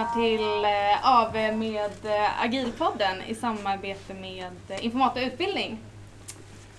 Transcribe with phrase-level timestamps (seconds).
[0.00, 5.78] välkomna till eh, AV med eh, Agilpodden i samarbete med eh, Informata Utbildning.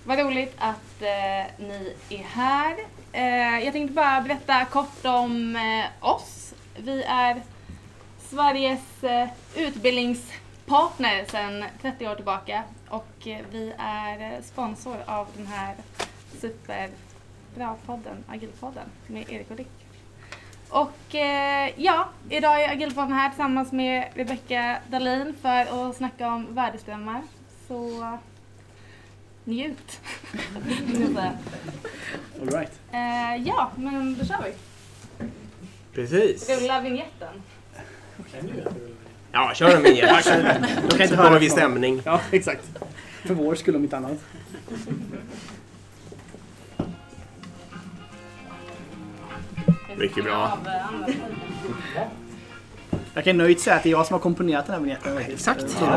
[0.04, 2.76] Vad roligt att eh, ni är här.
[3.12, 6.54] Eh, jag tänkte bara berätta kort om eh, oss.
[6.78, 7.42] Vi är
[8.20, 15.76] Sveriges eh, utbildningspartner sedan 30 år tillbaka och eh, vi är sponsor av den här
[16.42, 19.80] superbra podden, Agilpodden med Erik och Dick.
[20.71, 26.55] Och eh, ja, idag är Agilpodden här tillsammans med Rebecka Dahlin för att snacka om
[26.55, 27.21] värdeströmmar.
[27.67, 28.07] Så
[29.44, 29.99] njut!
[32.41, 32.72] All right.
[32.91, 34.53] eh, ja, men då kör vi.
[35.94, 36.50] Precis.
[36.50, 37.41] Rulla vignetten.
[39.31, 40.25] Ja, kör en vignett.
[40.89, 42.02] Då kan inte höra kommer vi stämning.
[42.06, 42.69] Ja, exakt.
[43.25, 44.17] För vår skull om inte annat.
[50.02, 50.57] Mycket bra.
[53.13, 55.47] Jag kan nöjt säga att det är jag som har komponerat den här faktiskt.
[55.47, 55.81] Exakt.
[55.81, 55.89] Eh,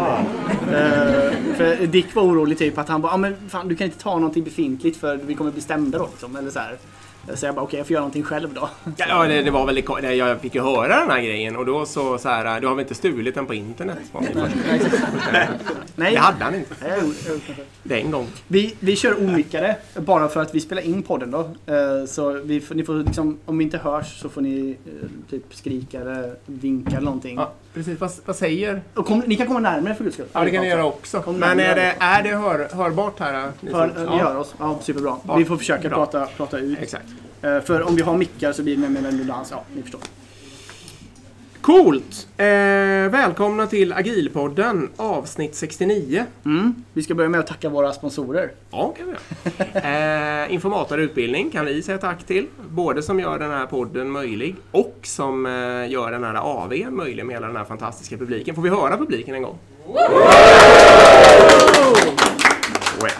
[1.56, 4.14] för Dick var orolig typ att han bara, ah, men fan du kan inte ta
[4.14, 6.36] någonting befintligt för vi kommer bli stämda då liksom.
[6.36, 6.76] Eller så här.
[7.34, 8.68] Så jag bara, okej jag får göra någonting själg då.
[8.96, 11.86] Ja, det, det var ko- det- Jag fick ju höra den här grejen och då
[11.86, 13.98] så, så här, du har väl inte stulit den på internet?
[15.96, 16.74] Nej, Det hade han inte.
[17.82, 18.26] Den gång.
[18.48, 21.40] Vi, vi kör omickade bara för att vi spelar in podden då.
[21.40, 25.54] Eh, Så vi, ni får liksom, om vi inte hörs så får ni eh, typ
[25.54, 27.36] skrika eller vinka eller någonting.
[27.36, 28.00] Ja, precis.
[28.00, 28.82] Vad, vad säger...
[28.94, 30.26] Och kom, ni kan komma närmare för guds skull.
[30.32, 31.20] Ja, det kan ni göra också.
[31.22, 33.50] Kom Men är det, är det hör, hörbart här?
[33.60, 34.54] Ni eh, vi hör oss.
[34.58, 35.16] Ja, superbra.
[35.28, 35.96] Ja, vi får försöka bra.
[36.06, 36.78] prata, prata ut.
[36.78, 37.04] Exakt.
[37.42, 39.48] Eh, För om vi har mickar så blir det mer redundans.
[39.50, 40.00] Ja, ni förstår.
[41.60, 42.28] Coolt!
[42.36, 42.44] Eh,
[43.10, 46.24] välkomna till Agilpodden avsnitt 69.
[46.44, 46.74] Mm.
[46.92, 48.50] Vi ska börja med att tacka våra sponsorer.
[48.70, 49.14] Ja, kan vi
[49.74, 52.46] eh, Informator utbildning kan vi säga tack till.
[52.70, 57.26] Både som gör den här podden möjlig och som eh, gör den här AV möjlig
[57.26, 58.54] med hela den här fantastiska publiken.
[58.54, 59.58] Får vi höra publiken en gång?
[63.04, 63.10] Oh,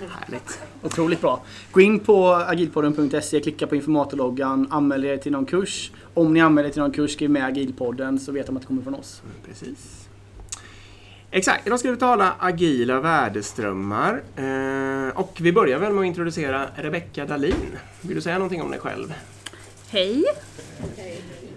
[0.00, 0.06] ja.
[0.20, 0.60] Härligt.
[0.82, 1.42] Otroligt bra.
[1.72, 5.90] Gå in på agilpodden.se, klicka på informatorloggan, anmäl er till någon kurs.
[6.14, 8.66] Om ni anmäler er till någon kurs, skriv med agilpodden så vet de att det
[8.66, 9.22] kommer från oss.
[9.46, 10.08] Precis.
[11.30, 14.22] Exakt, idag ska vi tala agila värdeströmmar.
[14.36, 17.78] Eh, och vi börjar väl med att introducera Rebecka Dahlin.
[18.00, 19.14] Vill du säga någonting om dig själv?
[19.90, 20.24] Hej!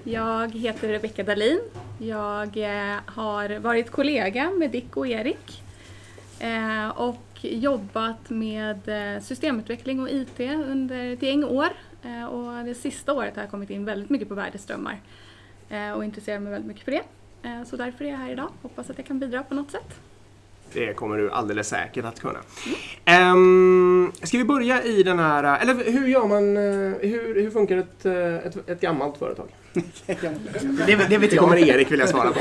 [0.03, 1.59] Jag heter Rebecka Dahlin.
[1.99, 5.63] Jag eh, har varit kollega med Dick och Erik
[6.39, 11.67] eh, och jobbat med eh, systemutveckling och IT under ett gäng år.
[12.03, 14.99] Eh, Och det sista året har jag kommit in väldigt mycket på värdeströmmar
[15.69, 17.01] eh, och intresserar mig väldigt mycket för det.
[17.65, 18.49] Så därför är jag här idag.
[18.61, 19.99] Hoppas att jag kan bidra på något sätt.
[20.73, 22.39] Det kommer du alldeles säkert att kunna.
[23.05, 26.43] Ehm, ska vi börja i den här, eller hur gör man,
[27.09, 29.47] hur, hur funkar ett, ett, ett gammalt företag?
[29.73, 31.43] Det, det vet jag.
[31.43, 32.39] kommer Erik vilja svara på.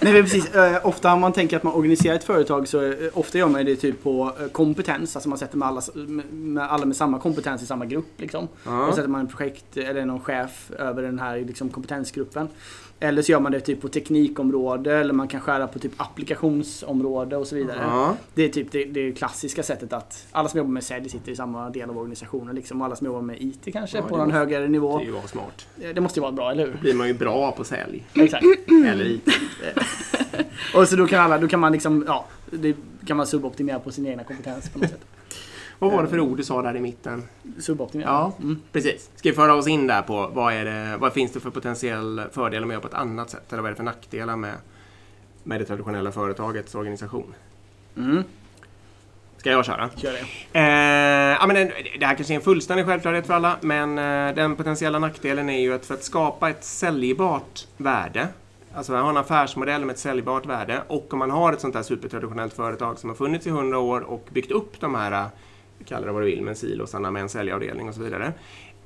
[0.00, 0.54] Nej, men precis.
[0.54, 3.64] Eh, ofta om man tänker att man organiserar ett företag så eh, ofta gör man
[3.64, 5.16] det typ på eh, kompetens.
[5.16, 8.20] Alltså man sätter med alla, med, med alla med samma kompetens i samma grupp.
[8.20, 8.48] Liksom.
[8.64, 8.86] Ja.
[8.86, 12.48] Och sätter man en projekt eller någon chef över den här liksom, kompetensgruppen.
[13.00, 17.36] Eller så gör man det typ på teknikområde eller man kan skära på typ applikationsområde
[17.36, 17.78] och så vidare.
[17.82, 18.16] Ja.
[18.34, 21.36] Det är typ det, det klassiska sättet att alla som jobbar med sälj sitter i
[21.36, 22.54] samma del av organisationen.
[22.54, 24.98] Liksom, och alla som jobbar med IT kanske Ja, på det någon måste- högre nivå.
[24.98, 25.66] Det är ju vara smart.
[25.94, 26.80] Det måste ju vara bra, eller hur?
[26.80, 28.04] blir man ju bra på sälj.
[28.14, 28.44] Exakt.
[28.86, 29.20] Eller i.
[30.74, 33.90] Och så då kan alla, då kan man liksom, ja, det kan man suboptimera på
[33.90, 35.04] sin egna kompetens på något sätt.
[35.78, 37.22] Vad var det för ord du sa där i mitten?
[37.58, 38.08] Suboptimera.
[38.08, 38.32] Ja.
[38.38, 38.60] Mm.
[38.72, 39.10] Precis.
[39.16, 42.22] Ska vi föra oss in där på vad, är det, vad finns det för potentiell
[42.32, 43.52] fördel med att göra på ett annat sätt?
[43.52, 44.54] Eller vad är det för nackdelar med,
[45.42, 47.34] med det traditionella företagets organisation?
[47.96, 48.22] Mm.
[49.46, 49.90] Ska jag köra?
[49.96, 50.18] Kör det.
[50.58, 54.34] Eh, ja, men den, det här kanske är en fullständig självklarhet för alla, men eh,
[54.34, 58.28] den potentiella nackdelen är ju att för att skapa ett säljbart värde,
[58.74, 61.74] alltså man har en affärsmodell med ett säljbart värde och om man har ett sånt
[61.74, 65.26] här supertraditionellt företag som har funnits i 100 år och byggt upp de här, eh,
[65.84, 68.32] kalla det vad du vill, men silosarna med en säljavdelning och så vidare.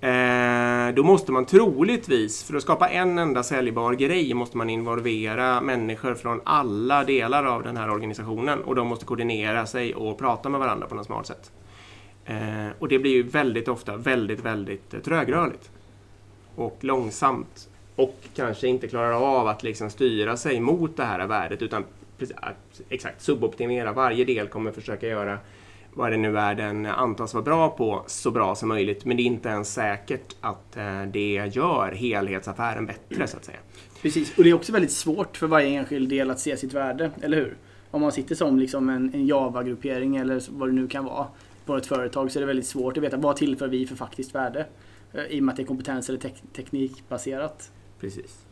[0.00, 5.60] Eh, då måste man troligtvis, för att skapa en enda säljbar grej, måste man involvera
[5.60, 10.48] människor från alla delar av den här organisationen och de måste koordinera sig och prata
[10.48, 11.52] med varandra på något smart sätt.
[12.24, 15.70] Eh, och det blir ju väldigt ofta väldigt, väldigt eh, trögrörligt.
[16.54, 17.68] Och långsamt.
[17.96, 21.84] Och kanske inte klarar av att liksom styra sig mot det här värdet utan
[22.88, 23.92] exakt suboptimera.
[23.92, 25.38] Varje del kommer försöka göra
[25.94, 29.04] vad det nu är den antas vara bra på så bra som möjligt.
[29.04, 33.58] Men det är inte ens säkert att eh, det gör helhetsaffären bättre så att säga.
[34.02, 37.10] Precis, och det är också väldigt svårt för varje enskild del att se sitt värde,
[37.22, 37.56] eller hur?
[37.90, 41.26] Om man sitter som liksom en, en Java-gruppering eller vad det nu kan vara
[41.66, 44.34] på ett företag så är det väldigt svårt att veta vad tillför vi för faktiskt
[44.34, 44.66] värde.
[45.12, 47.72] Eh, I och med att det är kompetens eller tek- teknikbaserat.
[48.00, 48.46] Precis.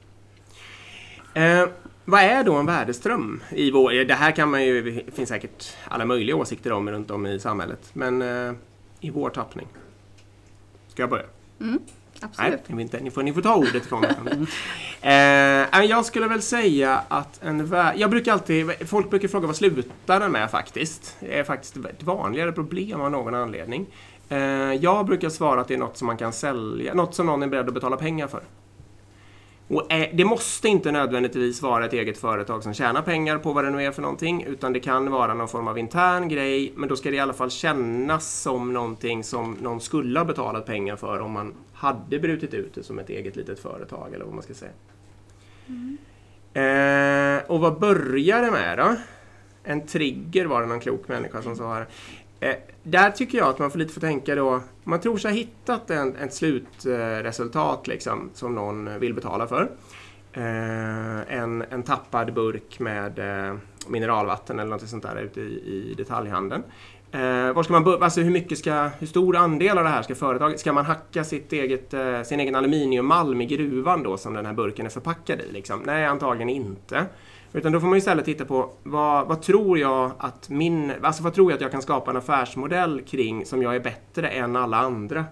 [1.34, 1.68] Eh,
[2.04, 3.42] vad är då en värdeström?
[3.50, 7.10] I vår, det här kan man ju, det finns säkert alla möjliga åsikter om runt
[7.10, 7.90] om i samhället.
[7.92, 8.52] Men eh,
[9.00, 9.66] i vår tappning.
[10.88, 11.24] Ska jag börja?
[12.20, 12.60] Absolut.
[12.68, 14.14] Nej, inte, ni, får, ni får ta ordet ifrån mig.
[15.72, 18.88] eh, jag skulle väl säga att en vä- Jag brukar alltid...
[18.88, 21.16] Folk brukar fråga vad slutar den med faktiskt.
[21.20, 23.86] Det är faktiskt ett vanligare problem av någon anledning.
[24.28, 24.38] Eh,
[24.74, 27.46] jag brukar svara att det är något som man kan sälja, något som någon är
[27.46, 28.42] beredd att betala pengar för.
[29.68, 33.64] Och eh, det måste inte nödvändigtvis vara ett eget företag som tjänar pengar på vad
[33.64, 36.88] det nu är för någonting, utan det kan vara någon form av intern grej, men
[36.88, 40.96] då ska det i alla fall kännas som någonting som någon skulle ha betalat pengar
[40.96, 44.42] för om man hade brutit ut det som ett eget litet företag, eller vad man
[44.42, 44.72] ska säga.
[46.52, 48.96] Eh, och vad börjar det med då?
[49.64, 51.86] En trigger var det någon klok människa som sa här.
[52.40, 55.36] Eh, där tycker jag att man får lite få tänka då, man tror sig ha
[55.36, 59.70] hittat en, ett slutresultat liksom, som någon vill betala för.
[60.32, 63.56] Eh, en, en tappad burk med eh,
[63.88, 66.62] mineralvatten eller något sånt där ute i, i detaljhandeln.
[67.12, 70.14] Eh, var ska man alltså hur, mycket ska, hur stor andel av det här ska
[70.14, 70.60] företaget...
[70.60, 74.52] Ska man hacka sitt eget, eh, sin egen aluminiummalm i gruvan då som den här
[74.52, 75.52] burken är förpackad i?
[75.52, 75.82] Liksom?
[75.84, 77.06] Nej, antagligen inte.
[77.52, 80.92] Utan då får man ju istället titta på vad, vad tror jag att min...
[81.02, 84.28] Alltså vad tror jag att jag kan skapa en affärsmodell kring som jag är bättre
[84.28, 85.24] än alla andra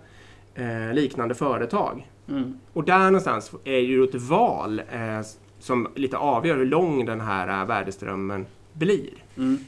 [0.55, 2.11] eh, liknande företag?
[2.29, 2.61] Mm.
[2.73, 5.21] Och där någonstans är ju ett val eh,
[5.59, 9.11] som lite avgör hur lång den här eh, värdeströmmen blir.
[9.37, 9.59] Mm.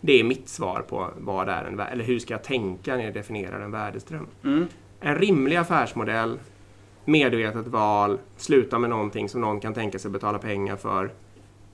[0.00, 3.14] Det är mitt svar på vad är en, eller hur ska jag tänka när jag
[3.14, 4.26] definierar en värdeström.
[4.44, 4.66] Mm.
[5.00, 6.38] En rimlig affärsmodell,
[7.04, 11.10] medvetet val, sluta med någonting som någon kan tänka sig betala pengar för.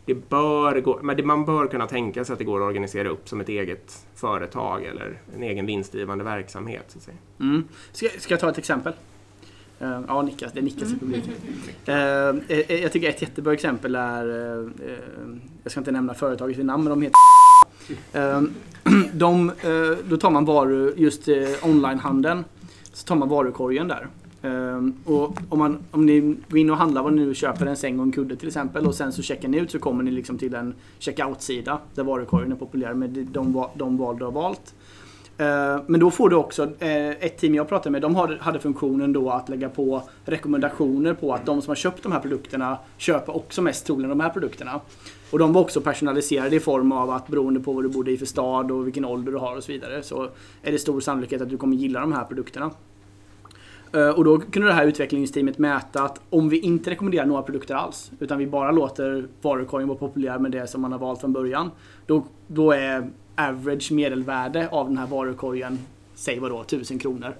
[0.04, 3.08] Det bör gå, men det, man bör kunna tänka sig att det går att organisera
[3.08, 6.84] upp som ett eget företag eller en egen vinstdrivande verksamhet.
[6.88, 7.16] Så att säga.
[7.40, 7.64] Mm.
[7.92, 8.92] Ska, ska jag ta ett exempel?
[9.82, 10.52] Eh, ja, nickas.
[10.52, 11.34] Det nickas i publiken.
[11.84, 11.94] Eh,
[12.58, 14.68] eh, jag tycker ett jättebra exempel är, eh,
[15.62, 17.18] jag ska inte nämna företaget vid namn, men de heter
[19.12, 19.52] de,
[20.04, 22.44] Då tar man varu, just eh, onlinehandeln,
[22.92, 24.06] så tar man varukorgen där.
[24.42, 27.76] Ehm, och om, man, om ni går in och handlar vad ni nu köper, en
[27.76, 30.10] säng och en kudde till exempel, och sen så checkar ni ut så kommer ni
[30.10, 34.74] liksom till en checkout-sida där varukorgen är populär med de, de val du har valt.
[35.38, 38.58] Ehm, men då får du också, eh, ett team jag pratade med, de hade- hade
[38.58, 42.78] funktionen då att lägga på rekommendationer på att de som har köpt de här produkterna
[42.96, 44.80] köper också mest troligen de här produkterna.
[45.30, 48.16] Och de var också personaliserade i form av att beroende på vad du bodde i
[48.16, 50.28] för stad och vilken ålder du har och så vidare så
[50.62, 52.70] är det stor sannolikhet att du kommer gilla de här produkterna.
[53.94, 57.74] Eh, och då kunde det här utvecklingsteamet mäta att om vi inte rekommenderar några produkter
[57.74, 61.32] alls utan vi bara låter varukorgen vara populär med det som man har valt från
[61.32, 61.70] början.
[62.06, 65.78] Då, då är average medelvärde av den här varukorgen,
[66.14, 67.34] säg vadå, 1000 kronor.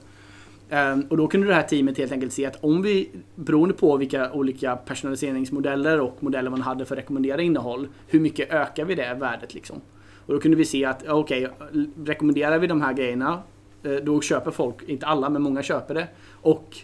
[0.69, 3.97] Eh, och då kunde det här teamet helt enkelt se att om vi, beroende på
[3.97, 8.95] vilka olika personaliseringsmodeller och modeller man hade för att rekommendera innehåll, hur mycket ökar vi
[8.95, 9.81] det värdet liksom?
[10.27, 13.43] Och då kunde vi se att, okej, okej, rekommenderar vi de här grejerna,
[13.83, 16.09] eh, då köper folk, inte alla, men många köper det.
[16.43, 16.77] Och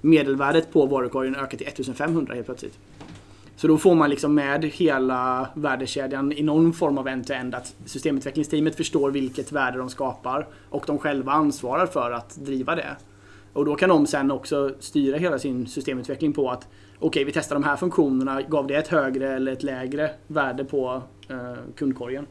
[0.00, 2.78] medelvärdet på varukorgen ökar till 1500 helt plötsligt.
[3.56, 8.76] Så då får man liksom med hela värdekedjan i någon form av end-to-end att systemutvecklingsteamet
[8.76, 12.96] förstår vilket värde de skapar och de själva ansvarar för att driva det.
[13.52, 17.56] Och då kan de sen också styra hela sin systemutveckling på att okej, vi testar
[17.56, 22.26] de här funktionerna, gav det ett högre eller ett lägre värde på eh, kundkorgen?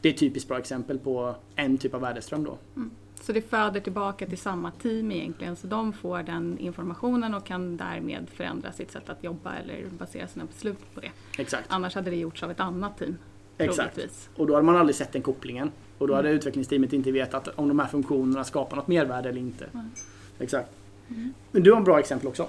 [0.00, 2.58] Det är ett typiskt bra exempel på en typ av värdeström då.
[2.76, 2.90] Mm.
[3.22, 7.76] Så det föder tillbaka till samma team egentligen så de får den informationen och kan
[7.76, 11.10] därmed förändra sitt sätt att jobba eller basera sina beslut på det.
[11.38, 11.64] Exakt.
[11.68, 13.16] Annars hade det gjorts av ett annat team.
[13.58, 13.94] Exakt.
[13.94, 14.28] troligtvis.
[14.36, 15.70] Och då hade man aldrig sett den kopplingen.
[15.98, 19.68] Och då hade utvecklingsteamet inte vetat om de här funktionerna skapar något mervärde eller inte.
[19.72, 19.84] Nej.
[20.38, 20.70] Exakt.
[21.52, 22.48] Men du har en bra exempel också.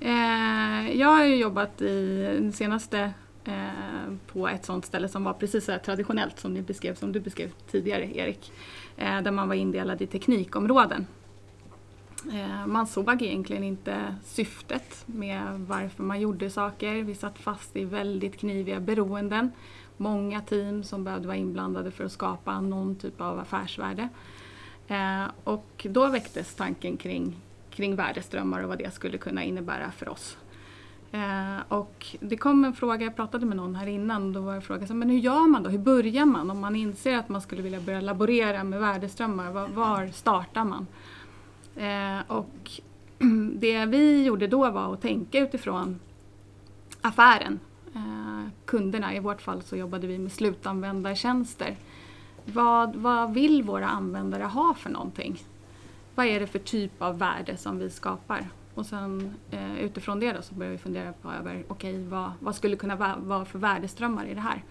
[0.00, 3.12] Eh, jag har ju jobbat i den senaste
[3.44, 7.20] eh, på ett sånt ställe som var precis så traditionellt som, ni beskrev, som du
[7.20, 8.52] beskrev tidigare Erik.
[8.96, 11.06] Eh, där man var indelad i teknikområden.
[12.32, 16.94] Eh, man såg egentligen inte syftet med varför man gjorde saker.
[16.94, 19.50] Vi satt fast i väldigt kniviga beroenden.
[19.96, 24.08] Många team som behövde vara inblandade för att skapa någon typ av affärsvärde.
[24.88, 27.36] Eh, och då väcktes tanken kring,
[27.70, 30.36] kring värdeströmmar och vad det skulle kunna innebära för oss.
[31.12, 34.60] Eh, och det kom en fråga, jag pratade med någon här innan, då var det
[34.60, 35.70] frågan så, men hur gör man då?
[35.70, 36.50] Hur börjar man?
[36.50, 40.86] Om man inser att man skulle vilja börja laborera med värdeströmmar, var, var startar man?
[41.76, 42.70] Eh, och
[43.54, 46.00] det vi gjorde då var att tänka utifrån
[47.00, 47.60] affären.
[47.94, 51.76] Eh, kunderna, i vårt fall så jobbade vi med slutanvändartjänster.
[52.44, 55.42] Vad, vad vill våra användare ha för någonting?
[56.14, 58.48] Vad är det för typ av värde som vi skapar?
[58.74, 62.54] Och sen eh, utifrån det då så börjar vi fundera på över okej vad, vad
[62.54, 64.62] skulle kunna va- vara för värdeströmmar i det här.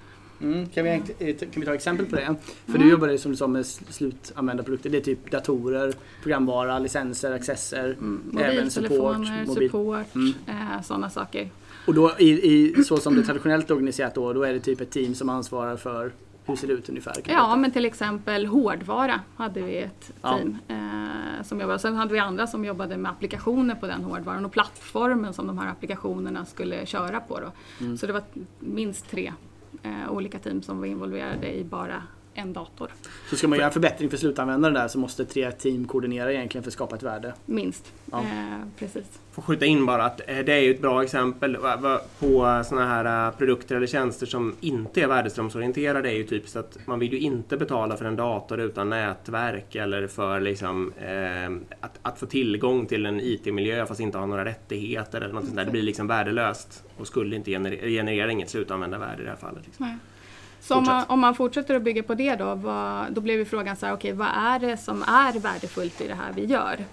[0.41, 2.35] Mm, kan, vi, egent- eh, kan vi ta exempel på det?
[2.65, 2.81] För Mm.
[2.81, 4.89] du jobbar ju som du sa med sl- slutanvändarprodukter.
[4.89, 5.93] Det är typ datorer,
[6.23, 7.85] programvara, licenser, accesser.
[7.85, 10.33] Mm, Även support, mobil- support, Mm.
[10.47, 11.49] eh, sådana saker.
[11.87, 14.81] Och då i, i, så som det är traditionellt organiserat då, då är det typ
[14.81, 16.11] ett team som ansvarar för
[16.45, 17.13] hur ser det ut ungefär?
[17.25, 20.37] Ja, men till exempel hårdvara hade vi ett Ja.
[20.37, 21.79] team eh, som jobbade.
[21.79, 25.57] Sen hade vi andra som jobbade med applikationer på den hårdvaran och plattformen som de
[25.57, 27.39] här applikationerna skulle köra på.
[27.39, 27.51] Då.
[27.85, 27.97] Mm.
[27.97, 28.23] Så det var
[28.59, 29.33] minst tre
[29.83, 32.91] eh, olika team som var involverade i bara en dator.
[33.29, 36.63] Så ska man göra en förbättring för slutanvändare där så måste tre team koordinera egentligen
[36.63, 37.33] för att skapa ett värde.
[37.45, 37.93] Minst.
[38.11, 38.19] Ja.
[38.19, 39.05] Eh, precis.
[39.31, 41.57] Får skjuta in bara att eh, det är ju ett bra exempel
[42.19, 46.09] på sådana här eh, produkter eller tjänster som inte är värdeströmsorienterade.
[46.09, 50.07] är ju typiskt att man vill ju inte betala för en dator utan nätverk eller
[50.07, 55.21] för liksom, eh, att, att få tillgång till en IT-miljö fast inte ha några rättigheter
[55.21, 55.65] eller något sånt där.
[55.65, 59.65] Det blir liksom värdelöst och skulle inte generera, generera inget slutanvändarvärde i det här fallet.
[59.65, 59.99] Liksom.
[60.61, 63.45] Så om man, om man fortsätter att bygga på det då, vad, då blir ju
[63.45, 66.85] frågan så här, okej vad är det som är värdefullt i det här vi gör?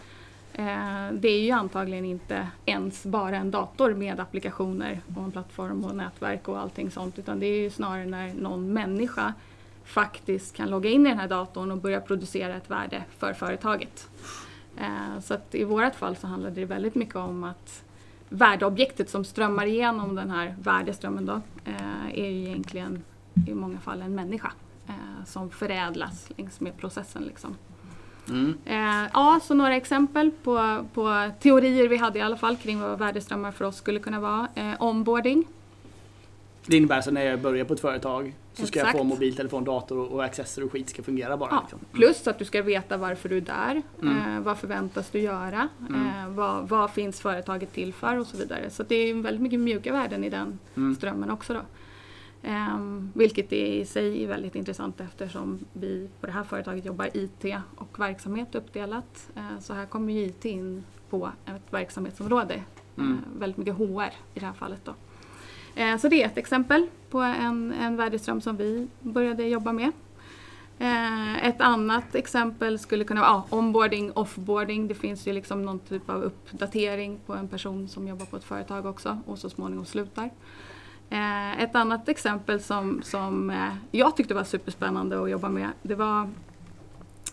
[0.53, 5.85] Eh, det är ju antagligen inte ens bara en dator med applikationer och en plattform
[5.85, 9.35] och nätverk och allting sånt utan det är ju snarare när någon människa
[9.85, 14.09] faktiskt kan logga in i den här datorn och börja producera ett värde för företaget.
[14.77, 17.85] Eh, så att i vårt fall så handlar det väldigt mycket om att
[18.29, 23.05] värdeobjektet som strömmar igenom den här värdeströmmen då eh, är ju egentligen
[23.47, 24.53] i många fall en människa
[24.89, 27.23] eh, som förädlas längs med processen.
[27.23, 27.57] Liksom.
[28.29, 28.55] Mm.
[28.65, 32.99] Eh, ja, så några exempel på, på teorier vi hade i alla fall kring vad
[32.99, 34.49] värdeströmmar för oss skulle kunna vara.
[34.55, 35.45] Eh, onboarding,
[36.67, 38.99] Det innebär alltså när jag börjar på ett företag så ska jag Exakt.
[38.99, 41.49] få mobiltelefon, dator och, och accesser och skit ska fungera bara.
[41.53, 41.79] Ja, Liksom.
[41.93, 44.17] plus att du ska veta varför du är där, Mm.
[44.37, 46.07] eh, vad förväntas du göra, Mm.
[46.07, 48.71] eh, vad, vad finns företaget till för och så vidare.
[48.71, 50.95] Så det är väldigt mycket mjuka värden i den Mm.
[50.97, 51.55] strömmen också.
[51.55, 51.61] Då.
[52.43, 57.45] Ehm, vilket i sig är väldigt intressant eftersom vi på det här företaget jobbar IT
[57.77, 59.31] och verksamhet uppdelat.
[59.37, 62.63] Eh, så här kommer ju IT in på ett verksamhetsområde.
[62.99, 63.13] Mm.
[63.13, 64.81] Eh, väldigt mycket HR i det här fallet.
[64.85, 64.95] Då.
[65.83, 69.93] Eh, så det är ett exempel på en, en värdeström som vi började jobba med.
[71.43, 74.89] Ett annat exempel skulle kunna vara onboarding, offboarding.
[74.89, 78.45] Det finns ju liksom någon typ av uppdatering på en person som jobbar på ett
[78.45, 80.31] företag också och så småningom slutar.
[81.11, 85.95] Eh, ett annat exempel som, som eh, jag tyckte var superspännande att jobba med det
[85.95, 86.29] var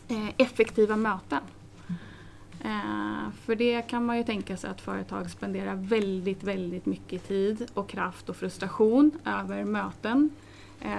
[0.08, 1.42] eh, effektiva möten.
[3.46, 7.90] För det kan man ju tänka sig att företag spenderar väldigt, väldigt mycket tid och
[7.90, 10.30] kraft och frustration över möten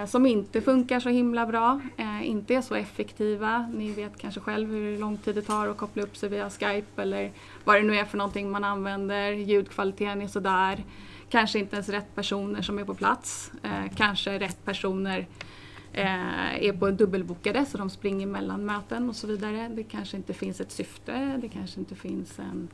[0.06, 1.80] som inte funkar så himla bra,
[2.23, 3.71] inte är så effektiva.
[3.75, 7.02] Ni vet kanske själv hur lång tid det tar att koppla upp sig via Skype
[7.02, 7.33] eller
[7.64, 9.33] vad det nu är för någonting man använder.
[9.33, 10.85] Ljudkvaliteten är sådär.
[11.30, 13.52] Kanske inte ens rätt personer som är på plats.
[13.62, 15.26] Eh, kanske rätt personer
[15.92, 19.71] eh, är på dubbelbokade så de springer mellan möten och så vidare.
[19.76, 22.68] Det kanske inte finns ett syfte, det kanske inte finns en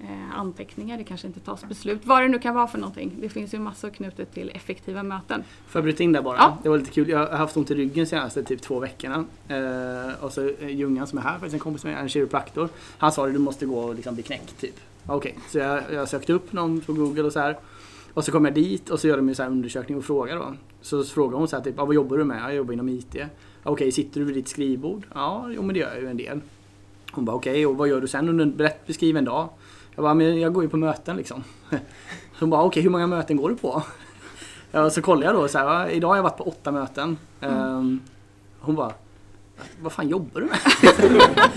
[0.00, 2.00] eh, anteckningar, det kanske inte tas beslut.
[2.04, 3.16] Vad det nu kan vara för någonting.
[3.20, 5.44] Det finns ju massor knutet till effektiva möten.
[5.66, 6.36] Får jag bryta in där bara?
[6.36, 6.58] Ja.
[6.62, 7.08] Det var lite kul.
[7.08, 9.24] Jag har haft ont i ryggen senaste typ två veckorna.
[9.48, 12.68] Eh, och så eh, Ljungan som är här, faktiskt en kompis med en kiropraktor.
[12.98, 14.80] Han sa att du måste gå och liksom bli knäckt typ.
[15.06, 17.56] Okej, så jag, jag sökte upp någon på Google och så här.
[18.14, 20.52] Och så kom jag dit och så gör de här undersökning och frågar då.
[20.80, 22.42] Så frågar hon så här typ, ah, vad jobbar du med?
[22.42, 23.16] Jag jobbar inom IT.
[23.62, 25.06] "Ah, Okej, sitter du vid ditt skrivbord?
[25.14, 26.40] Ja, jo men det gör jag ju en del.
[27.12, 29.48] Hon bara okej, och vad gör du sen under beskriv en dag?
[29.94, 31.42] Jag bara, men jag går ju på möten liksom.
[32.40, 33.82] Hon bara, okej hur många möten går du på?
[34.72, 37.16] Ja, så kollade jag då så här, idag har jag varit på åtta möten.
[37.40, 38.00] Ehm,
[38.60, 38.92] hon bara,
[39.82, 40.58] vad fan jobbar du med?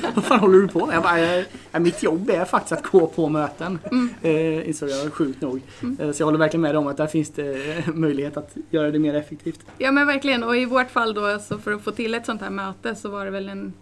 [0.15, 0.95] vad fan håller du på med?
[0.95, 3.79] Jag bara, "Eh, ja, mitt jobb är faktiskt att gå på möten.
[3.91, 4.09] Mm.
[4.21, 5.61] Eh, insåg jag sjukt nog.
[5.99, 8.91] Eh, så jag håller verkligen med om att där finns det eh, möjlighet att göra
[8.91, 9.59] det mer effektivt.
[9.77, 12.41] Ja men verkligen och i vårt fall då alltså för att få till ett sånt
[12.41, 13.73] här möte så var det väl en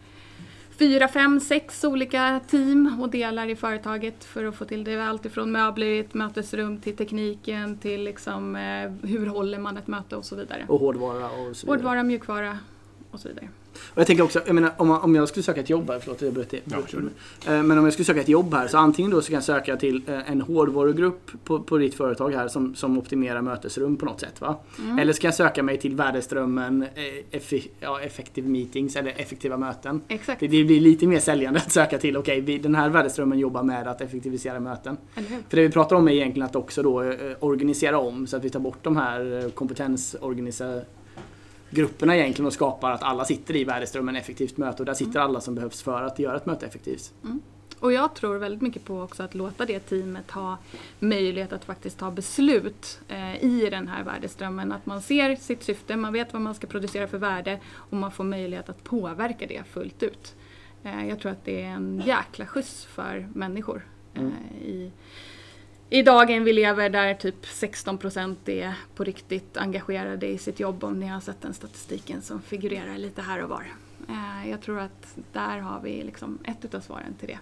[0.79, 5.05] fyra, fem, sex olika team och delar i företaget för att få till det.
[5.05, 9.88] Allt ifrån möbler i ett mötesrum till tekniken till liksom, eh, hur håller man ett
[9.88, 10.65] möte och så vidare.
[10.67, 11.77] Och hårdvara och så vidare.
[11.77, 12.58] Hårdvara, mjukvara
[13.12, 13.48] och så vidare.
[13.94, 16.22] Och jag tänker också, jag menar om, om jag skulle söka ett jobb här, förlåt
[16.22, 17.00] jag bröt Ja, bröt kör.
[17.00, 19.44] Eh, Men om jag skulle söka ett jobb här så antingen då så kan jag
[19.44, 24.05] söka till eh, en hårdvarugrupp på, på ditt företag här som, som optimerar mötesrum på
[24.05, 24.55] något sätt va?
[24.79, 25.00] Mm.
[25.00, 26.89] Eller ska jag söka mig till värdeströmmen eh,
[27.38, 30.01] effi, ja, effective meetings eller effektiva möten?
[30.08, 33.39] Exakt, Det, det blir lite mer säljande att söka till, okej vi- den här värdeströmmen
[33.39, 34.98] jobbar med att effektivisera möten.
[35.50, 38.50] För det vi pratar om är egentligen att också då organisera om så att vi
[38.50, 40.82] tar bort de här kompetensorganisationerna
[41.75, 45.41] grupperna egentligen och skapar att alla sitter i värdeströmmen effektivt möte och där sitter alla
[45.41, 47.13] som behövs för att göra ett möte effektivt.
[47.79, 50.58] Och jag tror väldigt mycket på också att låta det teamet ha
[51.00, 54.72] möjlighet att faktiskt ta beslut eh, i den här värdeströmmen.
[54.72, 58.12] Att man ser sitt syfte, man vet vad man ska producera för värde och man
[58.12, 60.36] får möjlighet att påverka det fullt ut.
[60.84, 63.82] Eh, jag tror att det är en jäkla skjuts för människor
[64.17, 64.32] Mm.
[64.32, 64.91] eh, i,
[65.96, 70.84] i dagen vi lever där typ 16 procent är på riktigt engagerade i sitt jobb
[70.84, 73.64] om ni har sett den statistiken som figurerar lite här och var.
[74.10, 77.40] Eh, Jag tror att där har vi liksom ett utav svaren till det.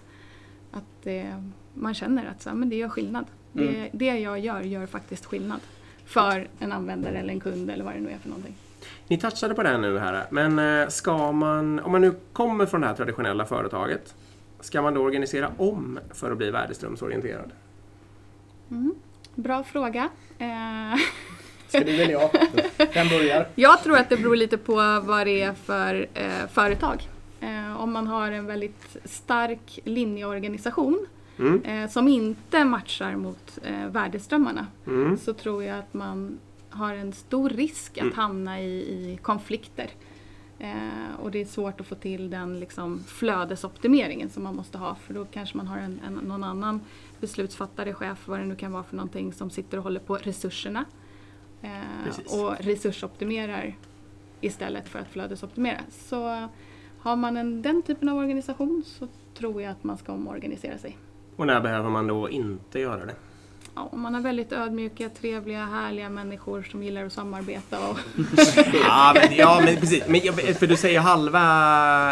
[0.72, 1.40] Att eh,
[1.74, 3.26] man känner att så, men det gör skillnad.
[3.52, 3.90] Det, Mm.
[3.94, 5.60] det jag gör gör faktiskt skillnad.
[6.06, 8.56] För en användare eller en kund eller vad det nu är för någonting.
[9.08, 12.82] Ni touchade på det nu här, men eh, ska man, om man nu kommer från
[12.82, 14.16] det här traditionella företaget,
[14.60, 17.52] ska man då organisera om för att bli värdeströmsorienterad?
[18.74, 18.94] Mm.
[19.36, 20.10] Bra fråga.
[20.40, 20.48] Eh,
[21.68, 22.20] Ska du välja?
[22.94, 23.48] Vem börjar?
[23.56, 27.08] Jag tror att det beror lite på vad det är för eh, företag.
[27.40, 31.06] Eh, om man har en väldigt stark linjeorganisation
[31.40, 31.62] Mm.
[31.64, 35.18] eh, som inte matchar mot eh, värdeströmmarna Mm.
[35.18, 36.40] så tror jag att man
[36.70, 38.14] har en stor risk att Mm.
[38.16, 39.90] hamna i, i konflikter.
[40.60, 44.96] Eh, och det är svårt att få till den liksom, flödesoptimeringen som man måste ha
[44.96, 46.82] för då kanske man har en, en, någon annan
[47.24, 50.86] beslutsfattare, chef, vad det nu kan vara för någonting som sitter och håller på resurserna.
[51.62, 53.76] Eh, och resursoptimerar
[54.42, 55.80] istället för att flödesoptimera.
[55.90, 56.50] Så
[57.00, 60.98] har man en, den typen av organisation så tror jag att man ska omorganisera sig.
[61.36, 63.16] Och när behöver man då inte göra det?
[63.76, 67.98] Ja, om man har väldigt ödmjuka, trevliga, härliga människor som gillar att samarbeta och
[68.88, 70.04] ja, men, ja, men precis.
[70.08, 70.22] Men,
[70.56, 71.42] för du säger halva,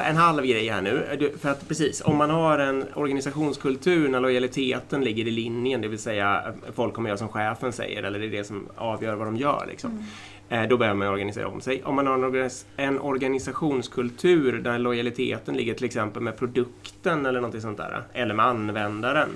[0.03, 1.31] en halv grej här nu.
[1.41, 5.99] För att precis, om man har en organisationskultur när lojaliteten ligger i linjen, det vill
[5.99, 6.43] säga
[6.75, 9.65] folk kommer göra som chefen säger, eller det är det som avgör vad de gör.
[9.69, 10.05] Liksom.
[10.49, 11.83] Eh, Då behöver man organisera om sig.
[11.83, 17.41] Om man har en, organis- en organisationskultur där lojaliteten ligger till exempel med produkten eller
[17.41, 19.29] något sånt där, eller med användaren.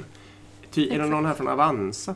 [0.76, 1.12] Ty, är det Exakt.
[1.12, 2.16] någon här från Avanza?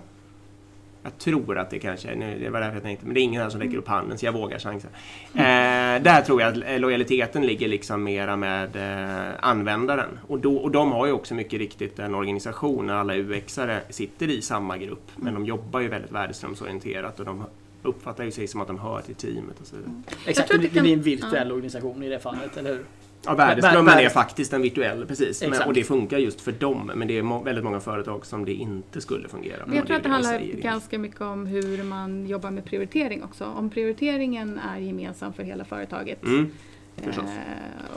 [1.03, 3.23] Jag tror att det kanske är, nu, det var därför jag tänkte, men det är
[3.23, 4.87] ingen här som räcker upp handen så jag vågar chansa.
[5.33, 10.19] Eh, där tror jag att eh, lojaliteten ligger liksom mera med eh, användaren.
[10.27, 14.29] Och, då, och de har ju också mycket riktigt en organisation där alla UX-are sitter
[14.29, 15.11] i samma grupp.
[15.15, 17.43] Men de jobbar ju väldigt värdeströmsorienterat och de
[17.83, 19.93] uppfattar ju sig som att de hör till teamet och så vidare.
[20.25, 22.85] Exakt, tror att det, det blir en virtuell organisation i det fallet, eller hur?
[23.25, 25.41] Ja, värdeströmmen Vär- värde- är faktiskt en virtuell, precis.
[25.49, 26.91] Men, och det funkar just för dem.
[26.95, 29.55] Men det är må- väldigt många företag som det inte skulle fungera.
[29.73, 33.45] Jag tror att det handlar ganska mycket om hur man jobbar med prioritering också.
[33.45, 36.51] Om prioriteringen är gemensam för hela företaget Mm,
[36.97, 37.17] eh,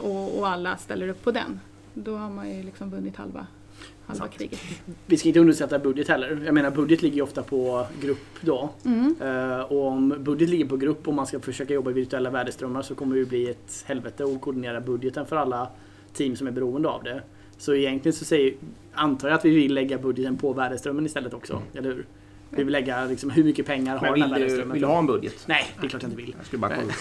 [0.03, 1.61] och, och alla ställer upp på den,
[1.95, 3.47] då har man ju liksom vunnit halva,
[4.15, 4.33] Sant.
[4.33, 4.59] kriget.
[5.07, 6.43] Vi ska inte undersätta budget heller.
[6.45, 8.71] Jag menar budget ligger ju ofta på grupp då.
[8.85, 9.15] Mm.
[9.21, 12.83] Eh, och om budget ligger på grupp och man ska försöka jobba i virtuella värdeströmmar
[12.83, 15.69] så kommer det ju bli ett helvete att koordinera budgeten för alla
[16.13, 17.23] team som är beroende av det.
[17.57, 18.55] Så egentligen så säger,
[18.93, 22.07] antar jag att vi vill lägga budgeten på värdeströmmen istället också, eller hur?
[22.57, 24.87] Vi vill lägga liksom, hur mycket pengar har Men den här vill du, vill du
[24.89, 25.45] ha en budget?
[25.47, 26.35] Nej, det är klart jag inte vill.
[26.39, 26.93] Jag skulle bara kolla.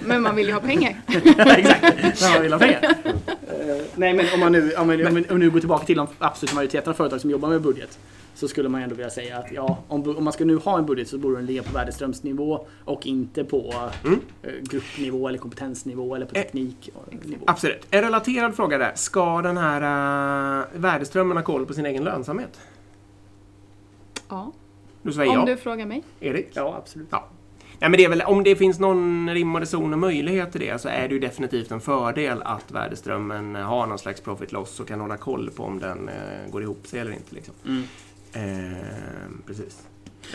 [0.06, 1.00] Men man vill ju ha pengar.
[1.08, 2.82] Exakt, men man vill ha pengar.
[2.84, 6.06] Eh, nej men om man nu, om man, om man, nu går tillbaka till de
[6.18, 7.98] absoluta majoriteten av företag som jobbar med budget.
[8.34, 10.86] Så skulle man ändå vilja säga att ja, om, om man ska nu ha en
[10.86, 14.20] budget så borde den ligga på värdeströmsnivå och inte på Mm.
[14.42, 17.44] eh, gruppnivå eller kompetensnivå eller på Eh, tekniknivå.
[17.46, 17.86] Absolut.
[17.90, 18.92] En relaterad fråga där.
[18.94, 19.80] Ska den här
[20.60, 22.60] uh, värdeströmmen ha koll på sin egen lönsamhet?
[24.28, 24.52] Ja,
[25.04, 25.44] Du säger om ja.
[25.44, 26.02] du frågar mig.
[26.20, 26.48] Erik?
[26.54, 27.08] Ja, absolut.
[27.10, 27.28] Ja.
[27.80, 30.60] Nej, men det är väl, om det finns någon rim och reson och möjlighet till
[30.60, 34.80] det så är det ju definitivt en fördel att värdeströmmen har någon slags profit loss
[34.80, 37.34] och kan hålla koll på om den eh, går ihop sig eller inte.
[37.34, 37.54] Liksom.
[37.66, 37.82] Mm.
[38.32, 38.76] Eh,
[39.46, 39.82] precis.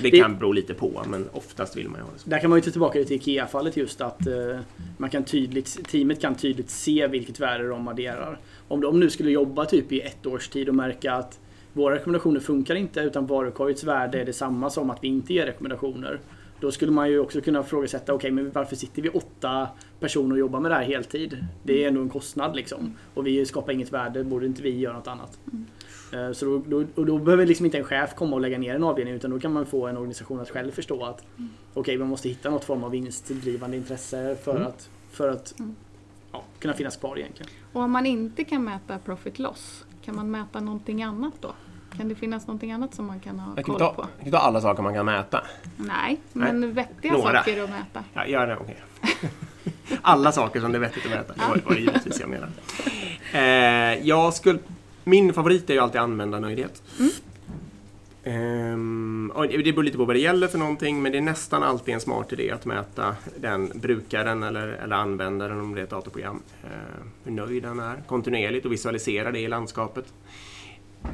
[0.02, 2.30] Det Det- kan bero lite på, men oftast vill man ju ha det så.
[2.30, 4.60] Där kan man ju ta tillbaka det till IKEA-fallet just att eh,
[4.98, 8.40] man kan tydligt, teamet kan tydligt se vilket värde de adderar.
[8.68, 11.40] Om de nu skulle jobba typ i ett års tid och märka att
[11.74, 16.20] våra rekommendationer funkar inte utan varukorgets värde är detsamma som att vi inte ger rekommendationer.
[16.62, 19.68] Då skulle man ju också kunna frågasätta, okej men varför sitter vi åtta
[20.00, 21.46] personer och jobbar med det här heltid?
[21.64, 22.94] Det är ändå en kostnad liksom.
[23.14, 25.40] Och vi skapar inget värde, borde inte vi göra något annat?
[26.14, 28.76] Eh, Så då, då, och då behöver liksom inte en chef komma och lägga ner
[28.76, 31.24] en avdelning utan då kan man få en organisation att själv förstå att
[31.74, 34.68] okej, man måste hitta något form av vinstdrivande intresse för Mm.
[34.68, 35.76] att, för att Mm.
[36.32, 37.52] ja, kunna finnas kvar egentligen.
[37.74, 41.54] Och om man inte kan mäta profit loss, kan man mäta någonting annat då?
[41.98, 44.08] Kan det finnas någonting annat som man kan ha Jag kan koll ta, på?
[44.18, 45.44] jag kan ta alla saker man kan mäta.
[45.78, 47.38] Nej, men vettiga Några.
[47.38, 48.04] saker att mäta.
[48.28, 48.78] Ja, det, okej.
[50.02, 51.34] Alla saker som det är vettigt att mäta.
[51.34, 52.52] Det var, var det givetvis jag menade.
[53.34, 54.60] Eh, jag skulle,
[55.04, 56.84] min favorit är ju alltid användarnöjdhet.
[57.00, 57.10] Ehm,
[59.34, 61.94] och det beror lite på vad det gäller för någonting men det är nästan alltid
[61.94, 66.42] en smart idé att mäta den brukaren eller, eller användaren om det är ett datorprogram.
[66.64, 66.70] Eh,
[67.24, 70.14] hur nöjd den är kontinuerligt och visualisera det i landskapet.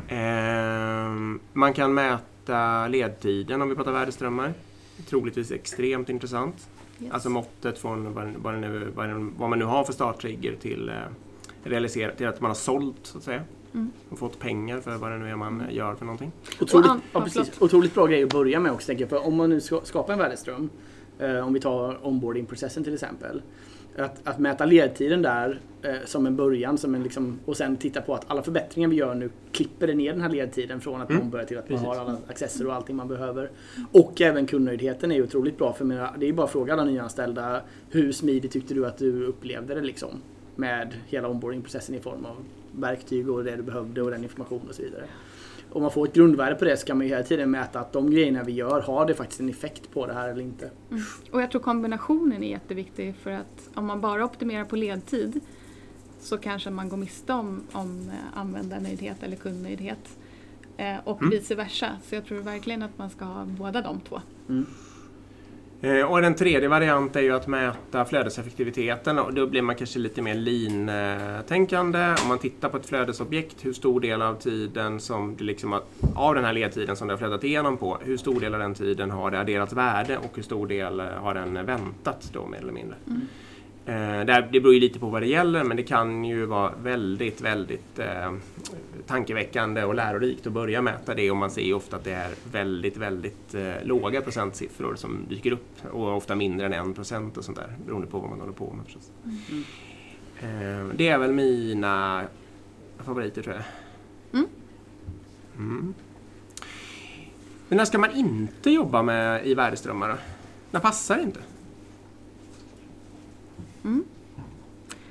[0.08, 4.54] Ehm, man kan mäta ledtiden om vi pratar värdeströmmar.
[5.10, 6.69] Troligtvis extremt intressant.
[6.99, 7.12] Yes.
[7.13, 10.91] Alltså måttet från vad, vad, nu, vad, vad man nu har för starttrigger till,
[11.63, 13.41] realisera, till att man har sålt så att säga.
[13.75, 13.91] Mm.
[14.09, 16.31] Och fått pengar för vad det nu är man eh, gör för någonting.
[16.61, 17.61] Otroligt, Och an- ja, precis.
[17.61, 18.88] Otroligt bra grej att börja med också.
[18.88, 19.09] Tänker jag.
[19.09, 20.69] För om man nu ska skapa en värdeström,
[21.19, 23.41] eh, om vi tar onboarding-processen till exempel.
[23.97, 28.01] Att, att mäta ledtiden där eh, som en början som en liksom, och sen titta
[28.01, 31.09] på att alla förbättringar vi gör nu klipper det ner den här ledtiden från att
[31.09, 31.21] Mm.
[31.21, 31.88] man börjar till att man Precis.
[31.97, 33.51] har alla accesser och allting man behöver.
[33.91, 35.73] Och även kundnöjdheten är ju otroligt bra.
[35.73, 38.97] För menar, det är ju bara att fråga alla nyanställda hur smidigt tyckte du att
[38.97, 40.09] du upplevde det liksom?
[40.55, 42.35] Med hela onboarding-processen i form av
[42.79, 45.05] verktyg och det du behövde och den information och så vidare.
[45.71, 47.93] Om man får ett grundvärde på det så kan man ju hela tiden mäta att
[47.93, 50.71] de grejerna vi gör, har det faktiskt en effekt på det här eller inte?
[51.31, 55.39] Och jag tror kombinationen är jätteviktig för att om man bara optimerar på ledtid
[56.19, 60.17] så kanske man går miste om, om eh, användarnöjdhet eller kundnöjdhet.
[60.77, 61.31] Eh, och Mm.
[61.31, 61.89] vice versa.
[62.09, 64.15] Så jag tror verkligen att man ska ha båda de två.
[64.49, 64.61] Eh,
[65.86, 70.00] Eh, och den tredje varianten är ju att mäta flödeseffektiviteten och då blir man kanske
[70.00, 72.15] lite mer lean-tänkande.
[72.21, 75.82] Om man tittar på ett flödesobjekt, hur stor del av tiden som det liksom har,
[76.15, 78.74] av den här ledtiden som det har flödat igenom på, hur stor del av den
[78.74, 82.58] tiden har det adderats värde och hur stor del eh, har den väntat då mer
[82.58, 82.95] eller mindre.
[83.08, 83.21] Mm
[83.86, 88.00] det beror ju lite på vad det gäller men det kan ju vara väldigt, väldigt
[88.00, 88.34] eh,
[89.08, 92.32] tankeväckande och lärorikt att börja mäta det och man ser ju ofta att det är
[92.52, 97.45] väldigt, väldigt eh, låga procentsiffror som dyker upp och ofta mindre än en procent och
[97.45, 99.12] sånt där beroende på vad man håller på med förstås.
[100.39, 102.24] Eh, det är väl mina
[103.00, 103.63] favoriter tror jag.
[104.34, 104.48] Mm.
[105.58, 105.93] Mm.
[107.67, 110.15] Men när ska man inte jobba med i värdeströmmar då?
[110.71, 111.39] När passar det inte?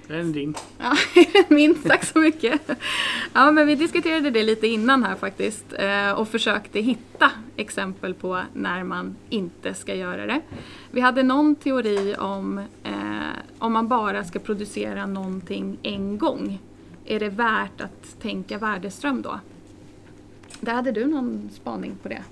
[0.06, 0.54] Det är en din.
[0.78, 0.96] Ja,
[1.48, 2.60] minst tack så mycket.
[3.32, 8.42] Ja, men vi diskuterade det lite innan här faktiskt eh, och försökte hitta exempel på
[8.52, 10.40] när man inte ska göra det.
[10.90, 12.94] Vi hade någon teori om eh,
[13.58, 16.58] om man bara ska producera någonting en gång.
[17.04, 19.40] Är det värt att tänka värdeström då?
[20.60, 22.22] Där hade du någon spaning på det?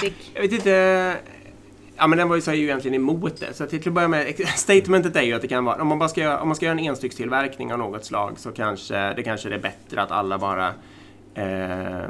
[0.00, 0.30] Dick?
[0.34, 1.18] Jag vet inte.
[1.96, 3.54] Ja men den var ju, så här, ju egentligen emot det.
[3.54, 6.08] Så till att börja med, statementet är ju att det kan vara, om man, bara
[6.08, 9.54] ska, göra- om man ska göra en enstyckstillverkning av något slag så kanske det kanske
[9.54, 10.66] är bättre att alla bara
[11.34, 12.08] eh,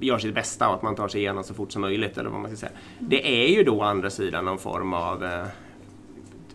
[0.00, 2.18] gör sitt bästa och att man tar sig igenom så fort som möjligt.
[2.18, 2.72] Eller vad man ska säga.
[2.98, 5.44] Det är ju då å andra sidan någon form av eh,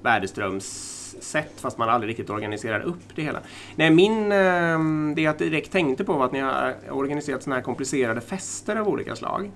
[0.01, 3.39] värdeströmssätt fast man aldrig riktigt organiserar upp det hela.
[3.75, 4.79] Nej, min, eh,
[5.15, 8.87] det jag direkt tänkte på var att ni har organiserat sådana här komplicerade fester av
[8.87, 9.51] olika slag.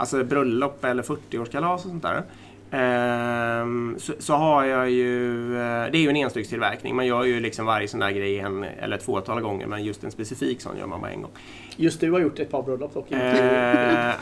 [0.00, 2.22] Alltså bröllop eller 40-årskalas och sånt där.
[2.70, 6.96] Ehm, så, så har jag ju, eh, det är ju en enstyckstillverkning.
[6.96, 10.04] Man gör ju liksom varje sån där grej en eller ett fåtal gånger men just
[10.04, 11.30] en specifik sån gör man bara en gång.
[11.76, 13.06] Just du har gjort ett par bröllop dock.
[13.10, 14.12] Inte Eh,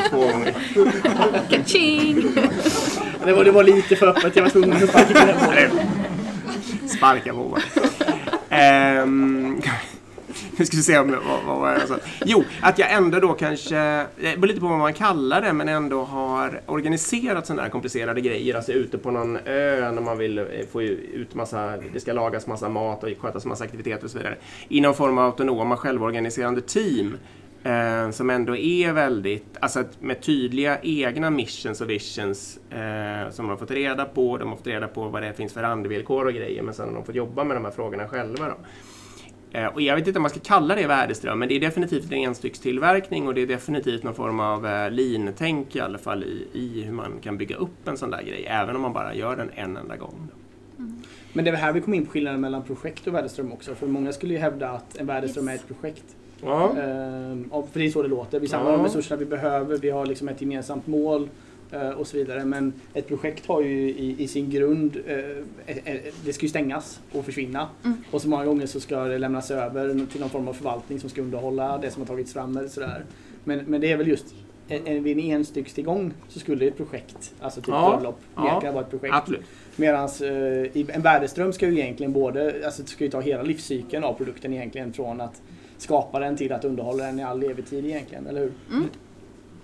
[0.10, 0.54] två gånger.
[1.50, 2.22] Kaching!
[3.24, 5.70] det, var, det var lite för öppet, jag var tvungen att sparka den bollen.
[6.88, 7.62] Sparka på mig.
[10.58, 11.98] Nu ska vi se om, vad, vad var jag sa.
[12.24, 15.68] Jo, att jag ändå då kanske, det beror lite på vad man kallar det, men
[15.68, 18.54] ändå har organiserat sådana här komplicerade grejer.
[18.54, 22.46] Alltså ute på någon ö när man vill eh, få ut massa, det ska lagas
[22.46, 24.36] massa mat och skötas massa aktiviteter och så vidare.
[24.68, 27.16] I någon form av autonoma självorganiserande team.
[27.62, 33.48] Eh, som ändå är väldigt, alltså med tydliga egna missions och visions eh, som de
[33.48, 34.38] har fått reda på.
[34.38, 36.94] De har fått reda på vad det finns för andevillkor och grejer men sen har
[36.94, 38.48] de fått jobba med de här frågorna själva.
[38.48, 38.54] Då.
[39.52, 42.12] Eh, och jag vet inte om man ska kalla det värdeström, men det är definitivt
[42.12, 46.46] en enstyckstillverkning och det är definitivt någon form av eh, lean-tänk i alla fall i,
[46.52, 49.36] i hur man kan bygga upp en sån där grej, även om man bara gör
[49.36, 50.28] den en enda gång.
[51.32, 53.74] Men det är här vi kommer in på skillnaden mellan projekt och värdeström också.
[53.74, 55.60] För många skulle ju hävda att en värdeström Yes.
[55.60, 56.04] är ett projekt.
[56.42, 56.70] Ja.
[56.78, 58.40] Ehm, för det är så det låter.
[58.40, 58.76] Vi samlar Ja.
[58.76, 61.28] de resurserna vi behöver, vi har liksom ett gemensamt mål
[61.96, 62.44] och så vidare.
[62.44, 65.18] Men ett projekt har ju i, i sin grund, eh,
[65.66, 67.68] eh, eh, det ska ju stängas och försvinna.
[67.84, 67.96] Mm.
[68.10, 71.10] Och så många gånger så ska det lämnas över till någon form av förvaltning som
[71.10, 73.04] ska underhålla det som har tagits fram eller sådär.
[73.44, 74.34] Men, men det är väl just
[74.68, 77.90] en, en, vid en enstyckstillgång så skulle ett projekt, alltså typ Ja.
[77.96, 78.42] bröllop, Ja.
[78.42, 79.14] mer kunna vara ett projekt.
[79.14, 79.44] Absolut.
[79.76, 84.04] Medan eh, en värdeström ska ju egentligen både, alltså det ska ju ta hela livscykeln
[84.04, 85.42] av produkten egentligen från att
[85.78, 88.52] skapa den till att underhålla den i all evig tid egentligen, eller hur?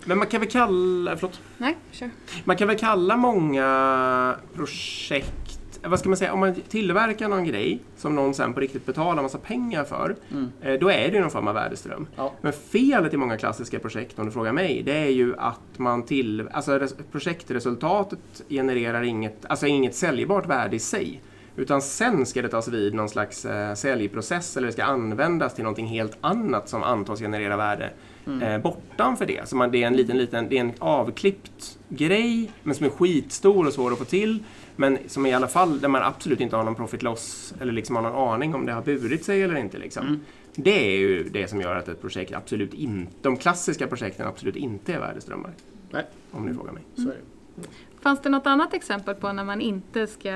[0.06, 2.10] Men man kan väl kalla, förlåt, Nej, kör.
[2.44, 7.80] man kan väl kalla många projekt, vad ska man säga, om man tillverkar någon grej
[7.96, 10.52] som någon sen på riktigt betalar massa pengar för, Mm.
[10.60, 12.06] eh, då är det ju någon form av värdeström.
[12.16, 12.32] Ja.
[12.40, 16.02] Men felet i många klassiska projekt, om du frågar mig, det är ju att man
[16.02, 21.22] till, alltså res- projektresultatet genererar inget, alltså inget säljbart värde i sig.
[21.56, 25.64] Utan sen ska det tas vid någon slags eh, säljprocess eller det ska användas till
[25.64, 27.90] någonting helt annat som antas generera värde
[28.42, 29.48] eh, bortanför det.
[29.48, 32.90] Så man, det är en liten, liten, det är en avklippt grej men som är
[32.90, 34.44] skitstor och svår att få till.
[34.76, 37.96] Men som i alla fall där man absolut inte har någon profit loss eller liksom
[37.96, 39.78] har någon aning om det har burit sig eller inte.
[39.78, 40.20] Liksom.
[40.54, 44.56] Det är ju det som gör att ett projekt absolut inte, de klassiska projekten absolut
[44.56, 45.50] inte är värdeströmmar.
[45.90, 46.06] Nej.
[46.30, 46.82] Om ni frågar mig.
[46.94, 47.68] Så är det.
[48.00, 50.28] Fanns det något annat exempel på när man inte ska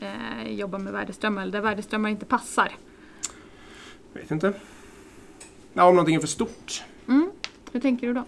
[0.00, 2.72] eh, jobba med värdeströmmar eller där värdeströmmar inte passar?
[4.12, 4.52] Vet inte.
[5.72, 6.82] Ja, om någonting är för stort.
[7.08, 7.30] Mm.
[7.72, 8.24] Hur tänker du då?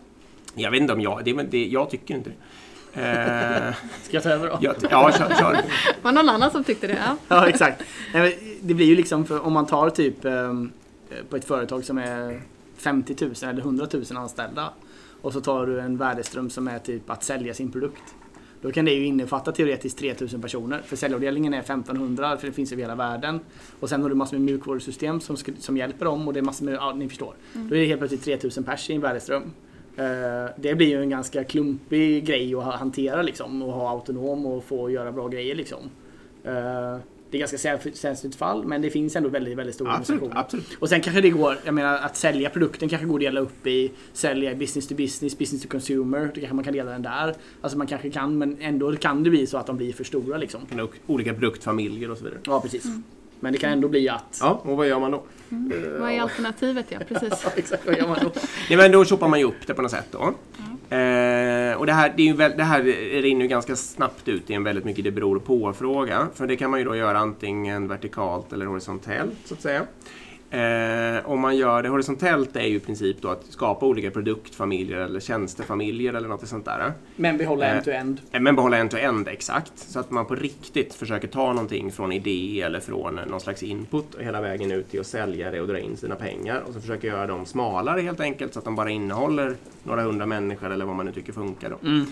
[0.55, 2.37] Jag vet inte om jag, det, men det, jag tycker inte det.
[2.95, 4.59] Eh, Ska jag ta över då?
[4.61, 5.35] jag, ja, kör.
[5.35, 5.61] kör.
[6.03, 6.99] Var någon annan som tyckte det?
[7.07, 7.17] Ja.
[7.29, 7.83] Ja, exakt.
[8.61, 10.73] Det blir ju liksom, för, om man tar typ ehm,
[11.29, 12.41] på ett företag som är
[12.77, 14.71] 50 000 eller 100 000 anställda
[15.23, 18.15] och så tar du en värdeström som är typ att sälja sin produkt.
[18.65, 20.83] Då kan det ju innefatta teoretiskt 3000 personer.
[20.85, 23.41] För säljavdelningen är 1500 för det finns över hela världen.
[23.81, 26.65] Och sen har du massor med mjukvarusystem som, som hjälper dem och det är massor
[26.65, 27.35] med, ja ni förstår.
[27.53, 29.43] Då är det helt plötsligt 3000 pers i en värdeström.
[29.97, 30.05] Eh,
[30.57, 34.65] Det blir ju en ganska klumpig grej att ha- hantera liksom och ha autonom och
[34.65, 35.79] få göra bra grejer liksom.
[37.35, 40.45] Det är ganska säll- sällsynt fall men det finns ändå väldigt, väldigt stora Absolut, organisationer.
[40.45, 40.81] absolut.
[40.81, 43.67] Och sen kanske det går, jag menar att sälja produkten kanske går att dela upp
[43.67, 46.31] i sälja i business to business, business to consumer.
[46.35, 47.35] Det kanske man kan dela den där.
[47.61, 50.37] Alltså man kanske kan men ändå kan det bli så att de blir för stora
[50.39, 50.61] liksom.
[51.07, 52.41] Olika produktfamiljer och så vidare.
[52.47, 52.85] Ja precis.
[53.41, 54.39] Men det kan ändå bli att...
[54.41, 55.23] Ja, och vad gör man då?
[56.01, 56.87] Vad är alternativet?
[56.89, 57.47] Ja, precis.
[57.57, 58.31] Exakt, vad gör man då?
[58.69, 60.35] Nej, men då shoppar man ju upp det på något sätt då.
[60.91, 62.83] Eh, och det här, det, är ju väl, det här
[63.23, 66.29] rinner ju ganska snabbt ut i en väldigt mycket det beror på-fråga.
[66.35, 69.83] För det kan man ju då göra antingen vertikalt eller horisontellt så att säga.
[70.55, 74.99] Eh, om man gör det horisontellt är ju i princip då att skapa olika produktfamiljer
[74.99, 76.93] eller tjänstefamiljer eller något sånt där.
[77.17, 78.21] Men behålla Eh, end-to-end.
[78.33, 79.73] Eh, Men behålla end-to-end exakt.
[79.79, 84.15] Så att man på riktigt försöker ta någonting från idé eller från någon slags input
[84.15, 86.63] och hela vägen ut till att sälja det och dra in sina pengar.
[86.67, 90.27] Och så försöker göra dem smalare helt enkelt så att de bara innehåller några hundra
[90.27, 91.71] människor eller vad man nu tycker funkar.
[91.71, 91.89] Då.
[91.89, 92.07] Mm.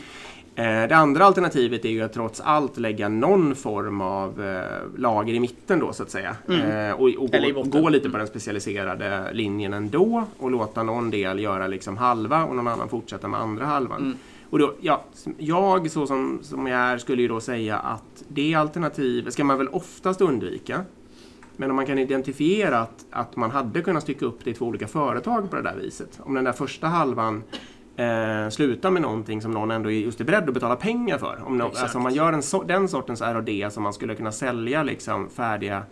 [0.55, 5.35] Eh, Det andra alternativet är ju att trots allt lägga någon form av eh, lager
[5.35, 6.37] i mitten då så att säga.
[6.49, 11.39] Eh, och, och, gå, gå lite på den specialiserade linjen ändå och låta någon del
[11.39, 14.17] göra liksom halva och någon annan fortsätta med andra halvan.
[14.51, 15.05] Och då, ja,
[15.39, 19.59] jag så som, som jag är skulle ju då säga att det alternativet ska man
[19.59, 20.81] väl oftast undvika.
[21.57, 24.67] Men om man kan identifiera att, att man hade kunnat stycka upp det i två
[24.67, 26.21] olika företag på det där viset.
[26.23, 27.43] Om den där första halvan
[27.97, 31.43] eh, slutar med någonting som någon ändå just är beredd att betala pengar för.
[31.47, 31.83] Om, Exakt.
[31.83, 35.29] alltså om man gör en so den sortens R&D som man skulle kunna sälja liksom
[35.29, 35.83] färdiga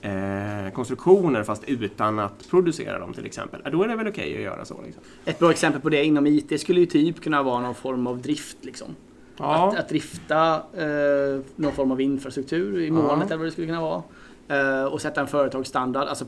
[0.00, 3.60] eh, konstruktioner fast utan att producera dem till exempel.
[3.64, 4.82] Ja, då är det väl okej att göra så.
[4.84, 5.02] Liksom.
[5.24, 8.22] Ett bra exempel på det inom IT skulle ju typ kunna vara någon form av
[8.22, 8.88] drift liksom.
[9.36, 9.68] Ja.
[9.68, 13.80] Att, att drifta eh, någon form av infrastruktur i molnet eller vad det skulle kunna
[13.80, 14.02] vara.
[14.48, 16.24] Eh, och sätta en företagsstandard, alltså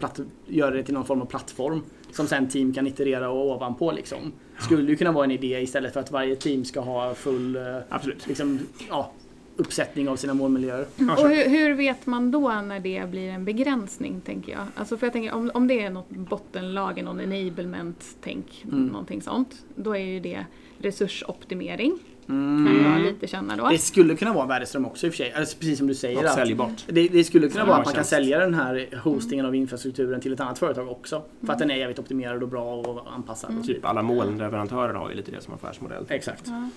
[0.46, 4.32] göra det till någon form av plattform som sen team kan iterera och ovanpå liksom.
[4.58, 7.62] Skulle ju kunna vara en idé istället för att varje team ska ha full eh,
[7.88, 8.26] Absolut.
[8.26, 9.12] liksom, ja,
[9.56, 10.86] uppsättning av sina målmiljöer.
[10.96, 14.62] Ja, Och hur, hur vet man då när det blir en begränsning, tänker jag?
[14.74, 18.86] Alltså för jag tänker, om, om det är något bottenlager, någon enablement-tänk, Mm.
[18.86, 20.46] någonting sånt, då är ju det
[20.78, 22.82] resursoptimering, Mm.
[22.84, 23.68] kan jag lite känna då.
[23.68, 25.32] Det skulle kunna vara en värdeström också i och för sig.
[25.32, 26.16] Alltså, precis som du säger.
[26.16, 26.84] Något att- säljbart.
[26.86, 28.10] Det, det skulle kunna vara att man kan tjänst.
[28.10, 31.22] sälja den här hostingen av infrastrukturen till ett annat företag också.
[31.46, 33.50] För att den är jävligt optimerad och bra och anpassad.
[33.58, 36.04] Och så Typ alla molnleverantörer har ju lite det som affärsmodell.
[36.08, 36.42] Exakt.
[36.46, 36.68] Ja.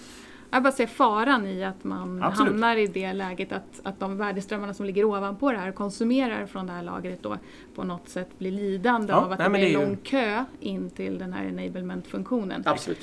[0.51, 2.51] Jag bara ser faran i att man Absolut.
[2.51, 6.45] hamnar i det läget att, att de värdeströmmarna som ligger ovanpå det här och konsumerar
[6.45, 7.37] från det här lagret då
[7.75, 9.97] på något sätt blir lidande Ja, av att nej, det blir är en ju- lång
[10.03, 12.63] kö in till den här enablement-funktionen.
[12.65, 12.99] Absolut.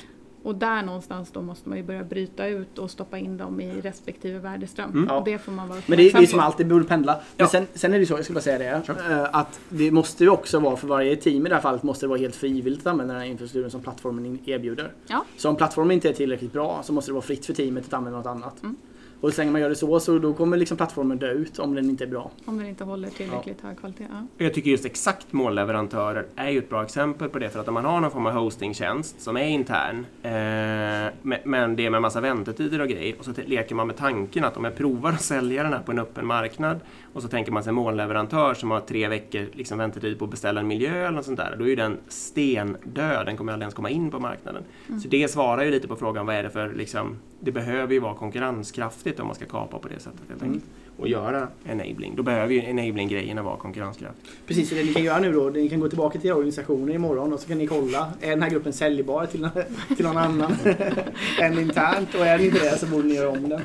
[0.46, 3.80] Och där någonstans då måste man ju börja bryta ut och stoppa in dem i
[3.80, 4.90] respektive värdeström.
[4.90, 5.10] Mm.
[5.16, 6.44] Och det får man vara Men det, är uppmärksam som på.
[6.44, 7.12] allt, det borde pendla.
[7.14, 7.48] Men Ja.
[7.48, 9.12] sen, sen är det så, jag skulle bara säga det, Kör.
[9.22, 12.06] eh, att det måste ju också vara för varje team i det här fallet måste
[12.06, 14.92] det vara helt frivilligt att använda den här infrastrukturen som plattformen erbjuder.
[15.06, 15.24] Ja.
[15.36, 17.92] Så om plattformen inte är tillräckligt bra så måste det vara fritt för teamet att
[17.92, 18.62] använda något annat.
[18.62, 18.76] Mm.
[19.20, 21.74] Och så länge man gör det så, så då kommer liksom plattformen dö ut om
[21.74, 22.30] den inte är bra.
[22.44, 24.06] Om den inte håller tillräckligt hög kvalitet.
[24.38, 24.44] Ja.
[24.44, 27.50] Jag tycker just exakt målleverantörer är ju ett bra exempel på det.
[27.50, 31.76] För att om man har någon form av hostingtjänst som är intern, eh, me- men
[31.76, 33.14] det är med massa väntetider och grejer.
[33.18, 35.92] Och så leker man med tanken att om jag provar att sälja den här på
[35.92, 36.80] en öppen marknad
[37.16, 40.30] och så tänker man sig en målleverantör som har tre veckor liksom väntetid på att
[40.30, 41.56] beställa en miljö eller något sånt där.
[41.58, 44.62] Då är ju den stendöd, den kommer aldrig ens komma in på marknaden.
[45.02, 48.00] Så det svarar ju lite på frågan vad är det för, liksom, det behöver ju
[48.00, 50.64] vara konkurrenskraftigt om man ska kapa på det sättet helt enkelt.
[50.96, 52.16] Och göra enabling.
[52.16, 54.32] Då behöver ju enabling-grejerna vara konkurrenskraftiga.
[54.46, 56.94] Precis, så det ni kan göra nu då, ni kan gå tillbaka till era organisationer
[56.94, 59.48] imorgon och så kan ni kolla, är den här gruppen säljbar till,
[59.96, 60.56] till någon annan
[61.40, 62.14] än internt?
[62.14, 63.60] Och är det inte det så borde ni göra om den.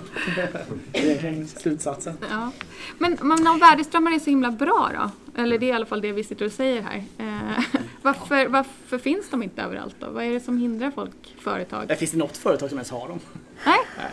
[0.92, 2.18] Det är slutsatsen.
[2.30, 2.52] Ja.
[2.98, 5.42] Men, men om värdeströmmar är så himla bra då?
[5.42, 7.04] Eller det är i alla fall det vi sitter och säger här.
[7.18, 7.64] Eh,
[8.02, 10.10] varför, varför finns de inte överallt då?
[10.10, 11.98] Vad är det som hindrar folk, företag?
[11.98, 13.20] Finns det något företag som ens har dem?
[13.66, 14.10] Nej?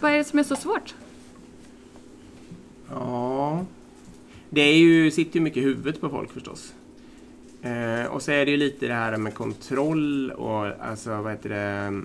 [0.00, 0.94] Vad är det som är så svårt?
[2.90, 3.64] Ja,
[4.50, 6.74] det är ju, sitter ju mycket i huvudet på folk förstås.
[7.62, 11.48] Eh, och så är det ju lite det här med kontroll och alltså vad heter
[11.48, 12.02] det,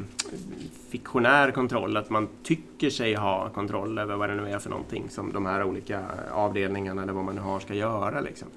[0.89, 5.09] fiktionär kontroll, att man tycker sig ha kontroll över vad det nu är för någonting
[5.09, 8.21] som de här olika avdelningarna eller vad man nu har ska göra.
[8.21, 8.47] Liksom.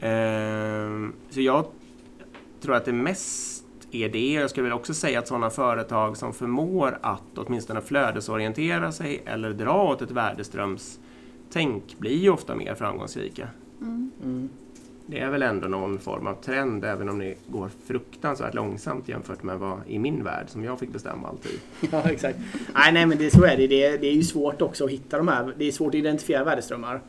[0.00, 1.64] Eh, så jag
[2.60, 4.32] tror att det mest är det.
[4.32, 9.52] Jag skulle väl också säga att sådana företag som förmår att åtminstone flödesorientera sig eller
[9.52, 10.98] dra åt ett värdeströms
[11.54, 13.48] värdeströmstänk blir ju ofta mer framgångsrika.
[13.80, 14.10] Mm.
[14.22, 14.48] Mm.
[15.06, 19.42] Det är väl ändå någon form av trend även om det går fruktansvärt långsamt jämfört
[19.42, 21.60] med vad i min värld som jag fick bestämma alltid.
[21.92, 22.38] Ja, exakt.
[22.74, 23.66] Nej, nej men det, så är det.
[23.66, 23.96] det.
[23.96, 25.54] Det är ju svårt också att hitta de här.
[25.58, 27.00] Det är svårt att identifiera värdeströmmar.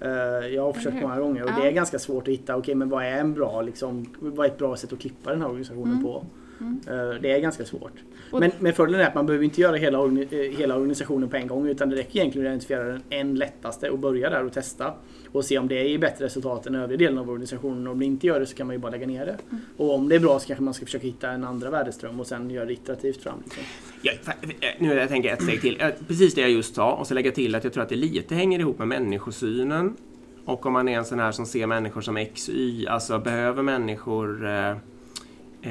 [0.00, 0.08] Eh,
[0.54, 1.00] Jag har försökt hur?
[1.02, 3.62] många gånger och det är ganska svårt att hitta, okej men vad är en bra
[3.62, 6.02] liksom, vad är ett bra sätt att klippa den här organisationen Mm.
[6.04, 6.24] på?
[6.60, 7.22] Mm.
[7.22, 7.92] Det är ganska svårt.
[8.30, 11.36] Och- Men, men fördelen är att man behöver inte göra hela, eh, hela organisationen på
[11.36, 14.52] en gång utan det räcker egentligen att identifiera den en lättaste och börja där och
[14.52, 14.94] testa.
[15.32, 17.86] Och se om det ger bättre resultat än övriga delen av organisationen.
[17.86, 19.36] Om det inte gör det så kan man ju bara lägga ner det.
[19.50, 19.62] Mm.
[19.76, 22.26] Och om det är bra så kanske man ska försöka hitta en andra värdeström och
[22.26, 23.38] sen göra det iterativt fram.
[23.44, 23.62] Liksom.
[24.02, 24.12] Ja,
[24.60, 25.82] eh, nu jag tänker ett steg till.
[26.08, 28.34] Precis det jag just sa och så lägga till att jag tror att det lite
[28.34, 29.96] hänger ihop med människosynen.
[30.44, 33.62] Och om man är en sån här som ser människor som X, Y, alltså behöver
[33.62, 34.48] människor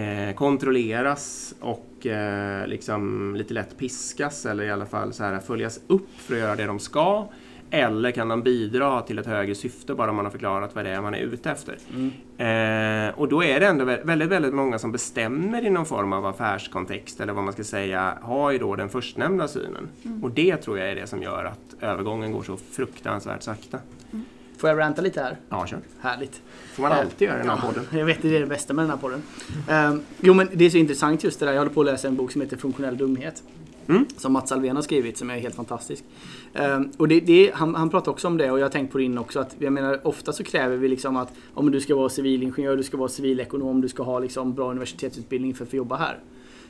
[0.01, 5.79] eh, kontrolleras och eh, liksom lite lätt piskas eller i alla fall så här följas
[5.88, 7.27] upp för att göra det de ska.
[7.69, 11.01] Eller kan de bidra till ett högre syfte bara man har förklarat vad det är
[11.01, 11.77] man är ute efter.
[12.38, 16.13] Eh, och då är det ändå vä- väldigt, väldigt många som bestämmer i någon form
[16.13, 19.89] av affärskontext eller vad man ska säga, har ju då den förstnämnda synen.
[20.23, 23.77] Och det tror jag är det som gör att övergången går så fruktansvärt sakta.
[24.58, 25.38] Får jag ranta lite här?
[25.50, 25.80] Ja, kör.
[26.00, 26.41] Härligt.
[26.74, 27.88] får man alltid göra i den här podden.
[27.91, 29.22] Jag vet, det är det bästa med den här podden.
[29.70, 31.54] Um, jo men det är så intressant just det där.
[31.54, 33.43] Jag håller på att läsa en bok som heter Funktionell dumhet.
[33.88, 34.06] Mm.
[34.17, 36.04] Som Mats Alvén har skrivit som är helt fantastisk.
[36.54, 38.98] Ehm, och det, det, han, han pratar också om det och jag har tänkt på
[38.98, 41.96] det in också att jag menar ofta så kräver vi liksom att om du ska
[41.96, 45.76] vara civilingenjör, du ska vara civilekonom, du ska ha liksom bra universitetsutbildning för att få
[45.76, 46.20] jobba här.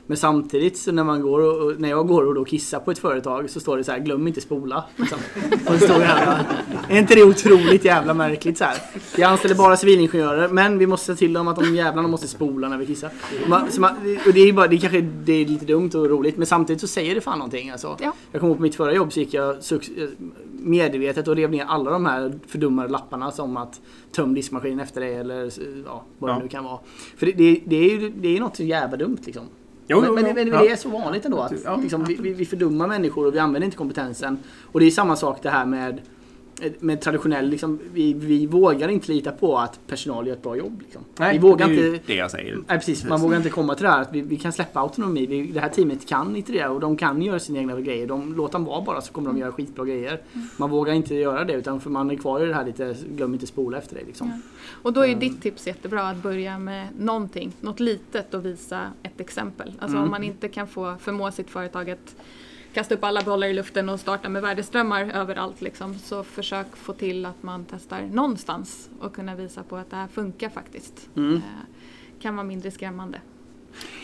[0.08, 2.90] Men samtidigt så när man går och, och när jag går och då kissar på
[2.90, 4.84] ett företag så står det så här glöm inte spola.
[4.96, 5.18] Liksom.
[5.66, 6.44] Och det står jävla,
[6.88, 8.76] är inte det otroligt jävla märkligt så här?
[9.16, 12.68] Jag anställer bara civilingenjörer men vi måste se till dem att de jävlarna måste spola
[12.68, 13.10] när vi kissar.
[13.48, 13.90] Man, så man,
[14.26, 16.86] och det är bara, det kanske det är lite dumt och roligt men samtidigt så
[16.86, 17.96] säger det fan någonting alltså.
[18.00, 18.12] Ja.
[18.32, 20.08] Jag kommer ihåg på mitt förra jobb så gick jag eh,
[20.50, 23.80] medvetet och rev ner alla de här fördummade lapparna som att
[24.12, 25.50] töm diskmaskinen efter dig eller
[25.86, 26.34] ja, vad Ja.
[26.34, 26.78] det nu kan vara.
[27.16, 29.42] För det, det, det är ju det är något så jävla dumt liksom.
[29.90, 30.34] Jo, men jo, men, jo.
[30.34, 33.38] men det är så vanligt ändå att liksom, vi, vi, vi fördummar människor och vi
[33.38, 34.38] använder inte kompetensen.
[34.72, 36.00] Och det är samma sak det här med
[36.78, 40.80] med traditionell, liksom, vi, vi vågar inte lita på att personal gör ett bra jobb.
[40.82, 41.02] Liksom.
[41.18, 42.58] Nej, vi vågar det är ju inte, det jag säger.
[42.68, 43.04] Nej, precis.
[43.04, 45.26] Man vågar inte komma till det här att vi, vi kan släppa autonomi.
[45.26, 48.06] Vi, det här teamet kan iterera och de kan göra sina egna grejer.
[48.06, 50.20] De, låt dem vara bara så kommer de göra skitbra grejer.
[50.56, 53.34] Man vågar inte göra det utan för man är kvar i det här lite, glöm
[53.34, 54.04] inte spola efter dig.
[54.06, 54.28] Liksom.
[54.28, 54.38] Ja.
[54.82, 59.20] Och då är ditt tips jättebra att börja med någonting, något litet och visa ett
[59.20, 59.72] exempel.
[59.78, 60.04] Alltså Mm.
[60.04, 62.16] om man inte kan få förmå sitt företag att
[62.72, 66.92] kasta upp alla bollar i luften och starta med värdeströmmar överallt liksom, så försök få
[66.92, 71.08] till att man testar någonstans och kunna visa på att det här funkar faktiskt.
[71.16, 71.34] Mm.
[71.34, 71.42] Eh,
[72.20, 73.20] kan vara mindre skrämmande.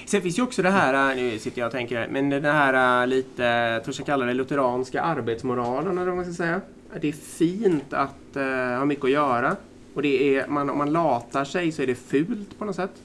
[0.07, 3.03] Sen finns ju också det här, äh, nu sitter jag och tänker, men det här
[3.03, 6.61] äh, lite, jag tror jag ska kalla det lutheranska arbetsmoralen eller vad man ska säga.
[7.01, 8.43] Det är fint att uh,
[8.79, 9.57] ha mycket att göra.
[9.95, 13.03] Och det är, man, om man latar sig så är det fult på något sätt.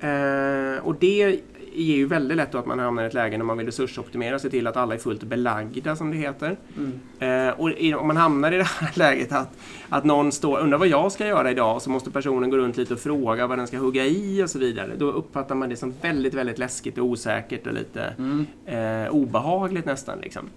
[0.00, 1.40] Eh, och det
[1.82, 4.50] ger ju väldigt lätt att man hamnar i ett läge när man vill resursoptimera, se
[4.50, 6.56] till att alla är fullt belagda som det heter.
[6.76, 7.48] Mm.
[7.48, 10.88] Eh, och om man hamnar i det här läget att, att någon står undrar vad
[10.88, 13.78] jag ska göra idag så måste personen gå runt lite och fråga vad den ska
[13.78, 14.92] hugga i och så vidare.
[14.98, 18.46] Då uppfattar man det som väldigt, väldigt läskigt och osäkert och lite Mm.
[18.66, 20.18] eh, obehagligt nästan.
[20.20, 20.48] Liksom.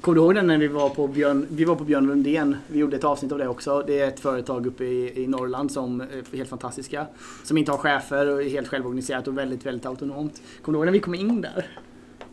[0.00, 2.56] Kommer du ihåg den när vi var på Björn, vi var på Björn Lundén?
[2.68, 3.84] Vi gjorde ett avsnitt av det också.
[3.86, 7.06] Det är ett företag uppe i, i Norrland som är helt fantastiska.
[7.44, 10.42] Som inte har chefer och är helt självorganiserat och väldigt, väldigt autonomt.
[10.62, 11.66] Kommer du ihåg när vi kom in där?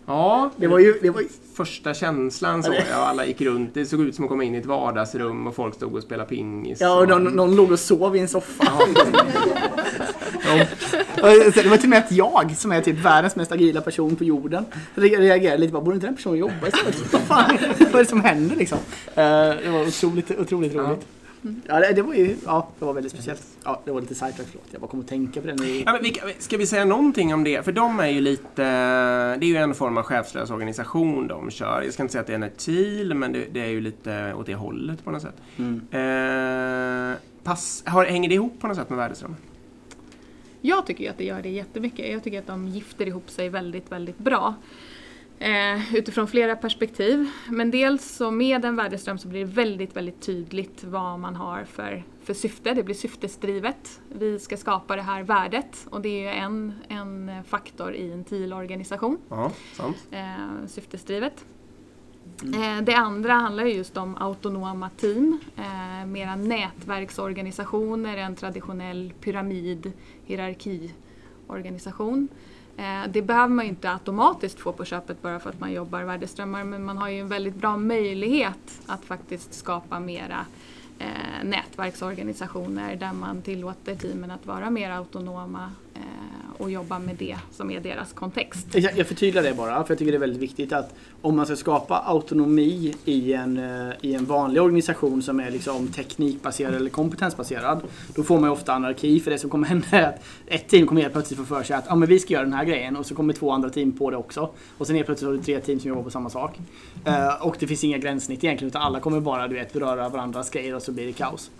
[0.08, 2.74] Ja, Det var ju, det var ju första känslan så.
[2.74, 3.74] Ja, alla gick runt.
[3.74, 6.30] Det såg ut som att komma in i ett vardagsrum och folk stod och spelade
[6.30, 6.82] pingis.
[6.82, 8.72] Ja, och någon, någon låg och sov i en soffa.
[8.74, 8.88] Och
[11.56, 14.24] Det var till och med att jag, som är typ världens mest agila person på
[14.24, 17.03] jorden, re- reagerade lite bara, borde inte den personen jobba istället?
[17.14, 18.78] Vad fan, vad är det som händer liksom?
[19.16, 20.99] Eh, Det var otroligt, otroligt roligt.
[21.01, 21.14] Ja,
[21.68, 23.43] det, det var ju, ja, det var väldigt speciellt.
[23.64, 24.68] Ja, det var lite sidetrack, förlåt.
[24.72, 25.84] Jag bara kom att tänka på det nu.
[25.86, 27.66] Ja, men vi, ska vi säga någonting om det?
[27.66, 28.64] För de är ju lite...
[29.36, 31.82] Det är ju en form av chefslös organisation de kör.
[31.82, 34.34] Jag ska inte säga att det är en etil, men det, det är ju lite
[34.34, 35.41] åt det hållet på något sätt.
[35.58, 35.82] Mm.
[35.91, 39.38] Eh, pass, har, hänger det ihop på något sätt med värdeströmmen?
[40.62, 42.12] Jag tycker ju att det gör det jättemycket.
[42.12, 44.56] Jag tycker att de gifter ihop sig väldigt, väldigt bra.
[45.39, 47.29] Eh, utifrån flera perspektiv.
[47.49, 51.63] Men dels så med en värdeström så blir det väldigt, väldigt tydligt vad man har
[51.63, 52.73] för, för syfte.
[52.73, 54.01] Det blir syftesdrivet.
[54.09, 58.23] Vi ska skapa det här värdet och det är ju en, en faktor i en
[58.23, 59.17] TIL-organisation.
[59.29, 59.51] Ja,
[60.11, 61.45] eh, syftesdrivet.
[62.43, 69.91] Eh, det andra handlar ju just om autonoma team, eh, mera nätverksorganisationer, en traditionell pyramid,
[70.25, 72.27] hierarkiorganisation.
[72.31, 72.38] Eh,
[72.78, 76.03] Eh, det behöver man ju inte automatiskt få på köpet bara för att man jobbar
[76.03, 80.45] värdeströmmar men man har ju en väldigt bra möjlighet att faktiskt skapa mera
[80.99, 87.38] eh, nätverksorganisationer där man tillåter teamen att vara mer autonoma Eh, och jobba med det
[87.52, 88.68] som är deras kontext.
[88.72, 91.56] Jag förtydligar det bara, för jag tycker det är väldigt viktigt att om man ska
[91.56, 97.82] skapa autonomi i en, eh, i en vanlig organisation som är liksom teknikbaserad eller kompetensbaserad,
[98.16, 99.20] då får man ju ofta anarki.
[99.20, 101.76] För det som kommer hända är att ett team kommer helt plötsligt få för sig
[101.76, 103.91] att ah, men vi ska göra den här grejen och så kommer två andra team
[103.91, 104.50] på det också.
[104.78, 106.60] Och sen helt plötsligt har du tre team som jobbar på samma sak.
[107.06, 110.50] Eh, och det finns inga gränssnitt egentligen, utan alla kommer bara du vet, beröra varandras
[110.50, 111.52] grejer och så blir det kaos.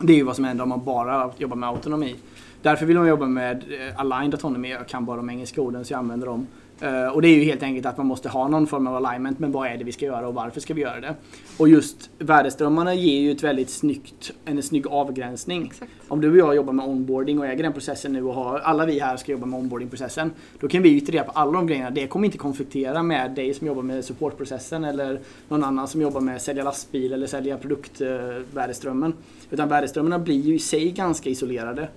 [0.00, 2.16] Det är ju vad som händer om man bara jobbar med autonomi.
[2.64, 4.70] Därför vill man jobba med eh, aligned autonomy.
[4.70, 6.46] Jag kan bara de engelska orden så jag använder dem.
[6.80, 9.38] Eh, och det är ju helt enkelt att man måste ha någon form av alignment
[9.38, 11.14] med vad är det vi ska göra och varför ska vi göra det.
[11.56, 15.66] Och just värdeströmmarna ger ju ett väldigt snyggt, en snygg avgränsning.
[15.66, 15.92] Exakt.
[16.08, 18.86] Om du och jag jobbar med onboarding och äger den processen nu och har, alla
[18.86, 20.30] vi här ska jobba med onboardingprocessen.
[20.60, 21.90] Då kan vi iterera på alla de grejerna.
[21.90, 26.20] Det kommer inte konfliktera med dig som jobbar med supportprocessen eller någon annan som jobbar
[26.20, 29.14] med sälja lastbil eller sälja produktvärdeströmmen.
[29.50, 31.88] Utan värdeströmmarna blir ju i sig ganska isolerade eh,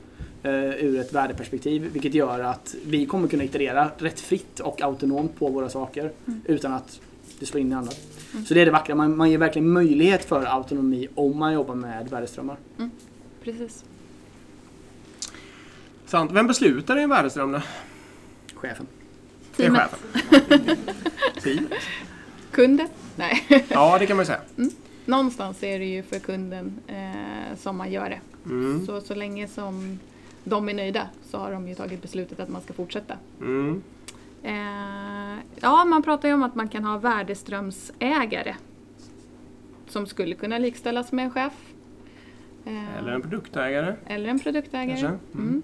[0.79, 1.89] ur ett värdeperspektiv.
[1.93, 6.11] Vilket gör att vi kommer kunna iterera rätt fritt och autonomt på våra saker
[6.45, 6.99] utan att
[7.39, 7.91] det slår in i andra.
[8.47, 8.95] Så det är det vackra.
[8.95, 12.57] Man, man ger verkligen möjlighet för autonomi om man jobbar med värdeströmmar.
[13.43, 13.83] Precis.
[16.05, 16.31] sant.
[16.31, 17.61] Vem beslutar i en värdeström då?
[18.55, 18.87] Chefen.
[19.55, 19.89] Det är Teamet.
[19.91, 20.77] chefen.
[21.43, 21.73] Teamet.
[22.51, 22.87] Kunden?
[23.15, 23.65] Nej.
[23.69, 24.41] Ja, det kan man ju säga.
[25.05, 28.19] Någonstans är det ju för kunden eh, som man gör det.
[28.45, 28.85] Mm.
[28.85, 29.99] Så, så länge som
[30.49, 33.17] de är nöjda så har de ju tagit beslutet att man ska fortsätta.
[33.39, 33.83] Mm.
[34.43, 38.55] Eh, ja, man pratar ju om att man kan ha värdeströmsägare
[39.87, 41.73] som skulle kunna likställas med en chef.
[42.65, 43.95] Eh, Eller en produktägare.
[44.05, 44.99] eller en produktägare.
[44.99, 45.19] Mm.
[45.33, 45.63] Mm.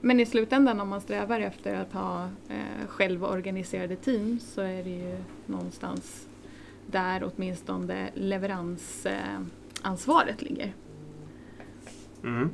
[0.00, 4.90] Men i slutändan om man strävar efter att ha eh, självorganiserade team så är det
[4.90, 5.16] ju
[5.46, 6.28] någonstans
[6.86, 10.72] där åtminstone leveransansvaret ansvaret ligger.
[12.22, 12.50] Mm.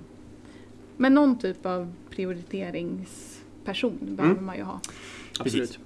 [0.96, 4.80] Men någon typ av prioriteringsperson behöver man ju ha.
[5.40, 5.78] Absolut.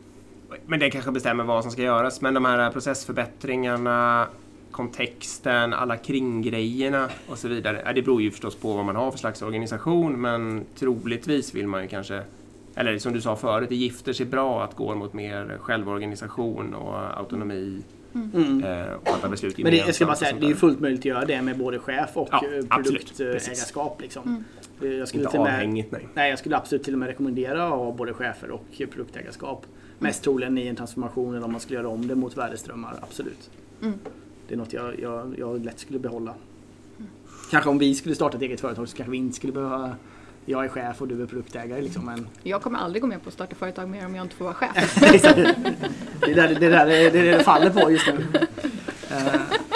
[0.67, 2.21] Men det kanske bestämmer vad som ska göras.
[2.21, 4.27] Men de här processförbättringarna,
[4.71, 7.93] kontexten, alla kringgrejerna och så vidare.
[7.93, 10.21] Det beror ju förstås på vad man har för slags organisation.
[10.21, 12.23] Men troligtvis vill man ju kanske,
[12.75, 17.19] eller som du sa förut, det gifter sig bra att gå mot mer självorganisation och
[17.19, 17.83] autonomi
[18.15, 18.65] Mm.
[18.65, 21.05] eh, och fatta beslut Men det, jag ska bara säga, det är fullt möjligt att
[21.05, 24.01] göra det med både chef och Ja, eh, produktägarskap.
[24.01, 24.45] Liksom.
[24.58, 26.09] Eh, Jag skulle Inte till och med, avhängigt, nej.
[26.15, 29.67] nej, jag skulle absolut till och med rekommendera att ha både chefer och produktägarskap.
[29.99, 33.51] Mest troligen i en transformation eller om man skulle göra om det mot värdeströmmar, absolut.
[33.83, 33.99] Mm.
[34.49, 36.35] Det är något jag, jag, jag lätt skulle behålla.
[37.51, 39.97] Kanske om vi skulle starta ett eget företag så kanske vi inte skulle behöva
[40.45, 42.05] jag är chef och du är produktägare liksom.
[42.07, 44.45] Men Jag kommer aldrig gå med på att starta företag mer om jag inte får
[44.45, 45.01] vara chef.
[45.01, 48.27] det är där det, är där, det, är det det faller på just nu.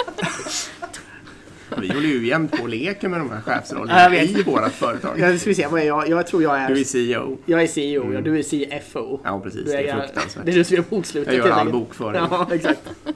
[1.83, 5.19] Vi håller ju jämt på och leker med de här Ja, chefsrollerna i vårt företag.
[5.19, 6.09] Jag ska vi se, vad är jag?
[6.09, 6.83] Jag tror jag Du är är...
[6.83, 7.37] CEO.
[7.45, 8.23] Jag är CEO, ja, Mm.
[8.23, 9.19] du är CFO.
[9.23, 9.65] Ja, precis.
[9.65, 10.45] Du Det är är, fruktansvärt.
[10.45, 11.33] det är du som gör bokslutet.
[11.37, 12.21] Jag gör all bokföring.
[12.31, 12.79] Ja, exakt.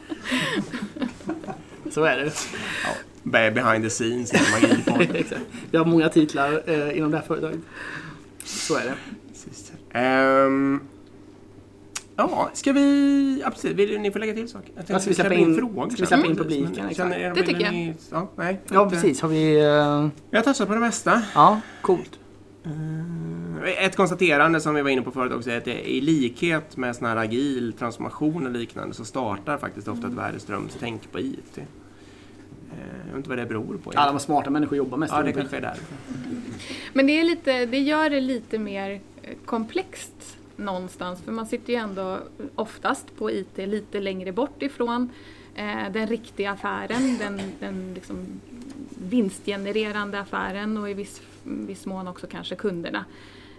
[1.91, 2.31] Så är det.
[3.23, 4.33] Be- Behind the scenes.
[5.13, 5.41] Exakt.
[5.71, 7.59] Vi har många titlar eh, inom det här företaget.
[8.43, 8.93] Så är det.
[9.29, 9.71] Precis.
[12.17, 13.41] Ja, ska vi...
[13.45, 14.67] Absolut, vill ni får lägga till saker?
[14.67, 16.07] Jag tänkte Ja, ska vi släppa in- frågor ska vi sen.
[16.07, 17.15] släppa in publiken, känner exakt.
[17.15, 17.73] er- Det tycker jag.
[17.73, 19.21] ni- Ja, nej, Ja, inte- precis.
[19.21, 19.55] Har vi...
[19.59, 20.09] eh, Jag
[20.39, 21.21] har touchat på det mesta.
[21.35, 22.19] Ja, coolt.
[22.65, 26.77] Ehm, ett konstaterande som vi var inne på förut också är att det i likhet
[26.77, 31.57] med sån här agil transformation och liknande så startar faktiskt ofta ett värdeströmstänk på IT.
[31.57, 31.63] Eh,
[32.99, 33.91] Jag vet inte vad det beror på.
[33.95, 35.13] Alla vad smarta människor jobbar mest.
[35.17, 35.77] Ja, det kanske är där.
[36.93, 41.73] Men det, är lite, det gör det lite mer eh, komplext någonstans för man sitter
[41.73, 42.19] ju ändå
[42.55, 45.09] oftast på IT lite längre bort ifrån
[45.55, 48.41] eh, den riktiga affären, den, den liksom
[48.89, 53.05] vinstgenererande affären och i viss, viss mån också kanske kunderna.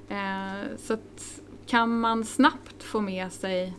[0.08, 3.74] Eh, så att kan man snabbt få med sig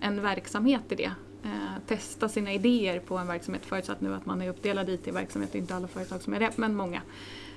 [0.00, 1.12] en verksamhet i det,
[1.44, 5.54] eh, testa sina idéer på en verksamhet, förutsatt nu att man är uppdelad i IT-verksamhet,
[5.54, 7.02] inte alla företag som är det, men många,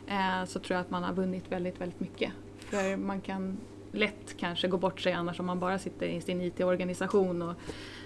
[0.08, 2.32] eh, så tror jag att man har vunnit väldigt, väldigt mycket.
[2.60, 3.58] För man kan
[3.96, 7.56] lätt kanske gå bort sig annars om man bara sitter i sin IT-organisation och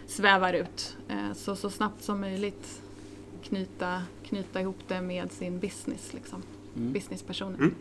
[0.08, 0.98] svävar ut.
[1.10, 2.82] Eh, Så, så snabbt som möjligt
[3.44, 6.44] knyta, knyta ihop det med sin business, liksom.
[6.76, 6.94] Mm.
[6.94, 7.58] businesspersoner.
[7.58, 7.76] Mm.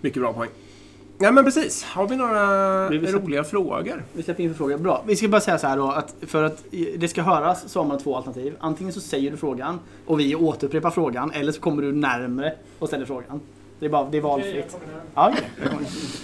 [0.00, 0.50] Mycket bra poäng.
[1.22, 1.84] Ja men precis.
[1.84, 4.04] Har vi några Vi roliga frågor?
[4.12, 4.78] Vi släpper in för frågor.
[4.78, 5.04] Bra.
[5.06, 6.64] Vi ska bara säga så här då att för att
[6.96, 8.56] det ska höras så har man två alternativ.
[8.60, 12.88] Antingen så säger du frågan och vi återupprepar frågan eller så kommer du närmre och
[12.88, 13.40] ställer frågan.
[13.80, 14.76] Det är, bara, det är valfritt.
[15.14, 15.34] Ja,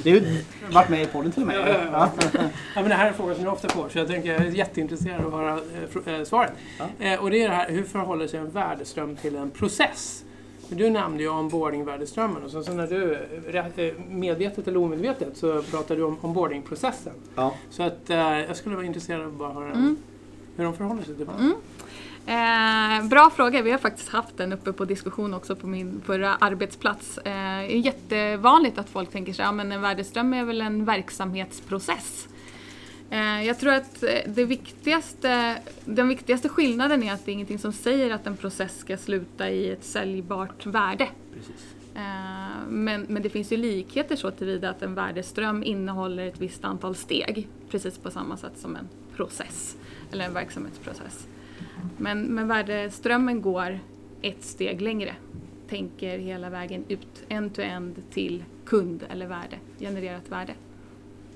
[0.03, 0.43] det ju
[0.73, 1.57] varit med i podden till och med.
[1.57, 2.11] Ja, ja, ja.
[2.33, 2.41] Ja.
[2.75, 4.43] Ja, men det här är en fråga som jag ofta får, så jag tänker jag
[4.43, 5.61] är jätteintresserad av att höra
[6.07, 6.53] eh, eh, svaret.
[6.79, 7.05] Ja.
[7.07, 10.23] Eh, och det är det här, hur förhåller sig en värdeström till en process?
[10.69, 13.19] Du nämnde ju onboarding-värdeströmmen och så, så när du, eh,
[13.53, 17.13] rätt- medvetet eller omedvetet, så pratade du om onboarding-processen.
[17.35, 17.55] Ja.
[17.71, 19.97] Så att eh, jag skulle vara intresserad av att bara höra Mm.
[20.57, 21.45] hur de förhåller sig till varandra.
[21.45, 21.57] Mm.
[22.27, 23.63] Eh, bra fråga.
[23.63, 27.19] Vi har faktiskt haft den uppe på diskussion också på min förra arbetsplats.
[27.19, 30.61] Eh, det är jättevanligt att folk tänker sig att ja, men en värdeström är väl
[30.61, 32.29] en verksamhetsprocess.
[33.11, 37.59] Eh, jag tror att eh, det viktigaste, den viktigaste skillnaden är att det är ingenting
[37.59, 41.09] som säger att en process ska sluta i ett säljbart värde.
[41.95, 42.01] Eh,
[42.69, 46.95] Men, men det finns ju likheter så tillvida att en värdeström innehåller ett visst antal
[46.95, 47.49] steg.
[47.71, 49.77] Precis på samma sätt som en process
[50.13, 51.27] eller en verksamhetsprocess.
[51.99, 53.79] Men, men värdeströmmen går
[54.23, 55.15] ett steg längre.
[55.69, 60.55] Tänker hela vägen ut, end-to-end till kund eller värde, genererat värde.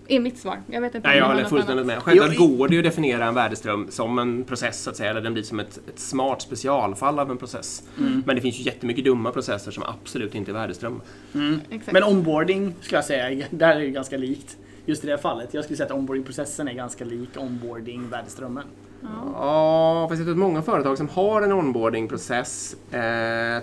[0.08, 0.62] Är mitt svar.
[0.66, 2.02] Jag vet inte Nej, jag håller fullständigt med.
[2.02, 5.10] Självklart går det ju att definiera en värdeström som en process, så att säga.
[5.10, 7.82] Eller den blir som ett, ett smart specialfall av en process.
[7.98, 8.22] Mm.
[8.26, 11.00] Men det finns ju jättemycket dumma processer som absolut inte är värdeströmmar.
[11.34, 11.60] Mm.
[11.90, 14.56] Men onboarding skulle jag säga, där är det ganska likt.
[14.86, 15.54] Just i det här fallet.
[15.54, 18.64] Jag skulle säga att onboardingprocessen är ganska lik onboarding-värdeströmmen.
[19.02, 19.08] Ja.
[19.34, 23.62] Ja, fast jag tror att många företag som har en onboardingprocess eh,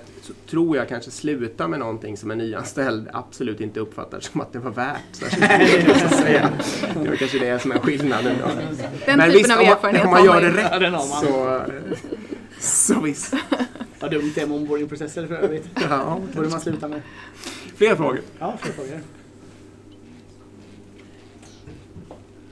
[0.49, 4.59] tror jag kanske slutar med någonting som en nyanställd absolut inte uppfattar som att det
[4.59, 5.15] var värt.
[6.11, 6.49] säga.
[7.03, 8.35] Det var kanske det som är skillnaden.
[8.41, 8.47] Då.
[9.05, 10.61] Den Men typen visst, av om man, erfarenhet om man gör det.
[10.71, 11.01] Ja, rätt man.
[11.01, 11.61] så,
[12.59, 13.33] så visst.
[13.99, 15.69] Vad dumt det är med onboardingprocesser för övrigt.
[15.89, 17.01] Ja, borde man sluta med.
[17.75, 18.21] fler frågor?
[18.39, 18.99] Ja, fler frågor.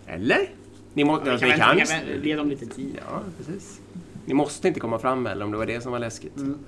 [0.08, 0.50] Eller?
[0.96, 1.78] Ni må, Ja, kan, kan.
[2.24, 3.00] ge dem lite tid.
[3.10, 3.82] Ja, precis.
[4.26, 6.38] Ni måste inte komma fram eller om det var det som var läskigt.
[6.38, 6.60] Mm.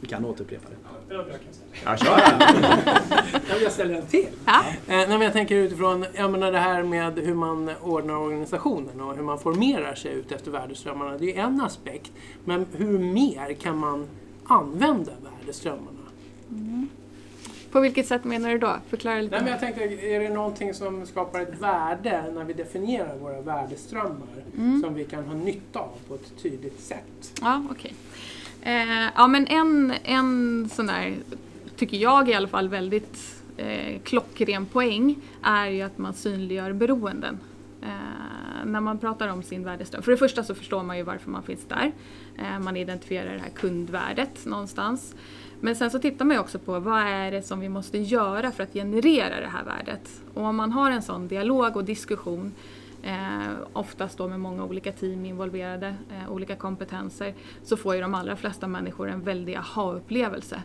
[0.00, 0.76] Vi kan återupprepa det.
[1.84, 2.20] Ja, kör.
[3.62, 4.26] Jag ställa en till.
[4.46, 4.64] Ja.
[4.68, 9.00] Eh, nej, men jag tänker utifrån jag menar det här med hur man ordnar organisationen
[9.00, 11.18] och hur man formerar sig ut efter värdeströmmarna.
[11.18, 12.12] Det är en aspekt.
[12.44, 14.06] Men hur mer kan man
[14.44, 15.98] använda värdeströmmarna?
[17.72, 18.76] På vilket sätt menar du då?
[18.88, 19.34] Förklara lite.
[19.34, 23.40] Nej, men jag tänker, är det någonting som skapar ett värde när vi definierar våra
[23.40, 24.44] värdeströmmar
[24.82, 27.40] som vi kan ha nytta av på ett tydligt sätt?
[27.40, 27.94] Ja, okej.
[28.62, 31.14] Eh, ja, men en, en sån där,
[31.76, 37.38] tycker jag i alla fall, väldigt eh, klockren poäng är ju att man synliggör beroenden.
[37.82, 40.02] Eh, när man pratar om sin värdeström.
[40.02, 41.92] För det första så förstår man ju varför man finns där.
[42.38, 45.14] Eh, man identifierar det här kundvärdet någonstans.
[45.64, 48.52] Men sen så tittar man ju också på vad är det som vi måste göra
[48.52, 50.22] för att generera det här värdet.
[50.34, 52.52] Och om man har en sån dialog och diskussion
[53.02, 58.14] eh, oftast då med många olika team involverade, eh, olika kompetenser, så får ju de
[58.14, 60.62] allra flesta människor en väldig aha-upplevelse.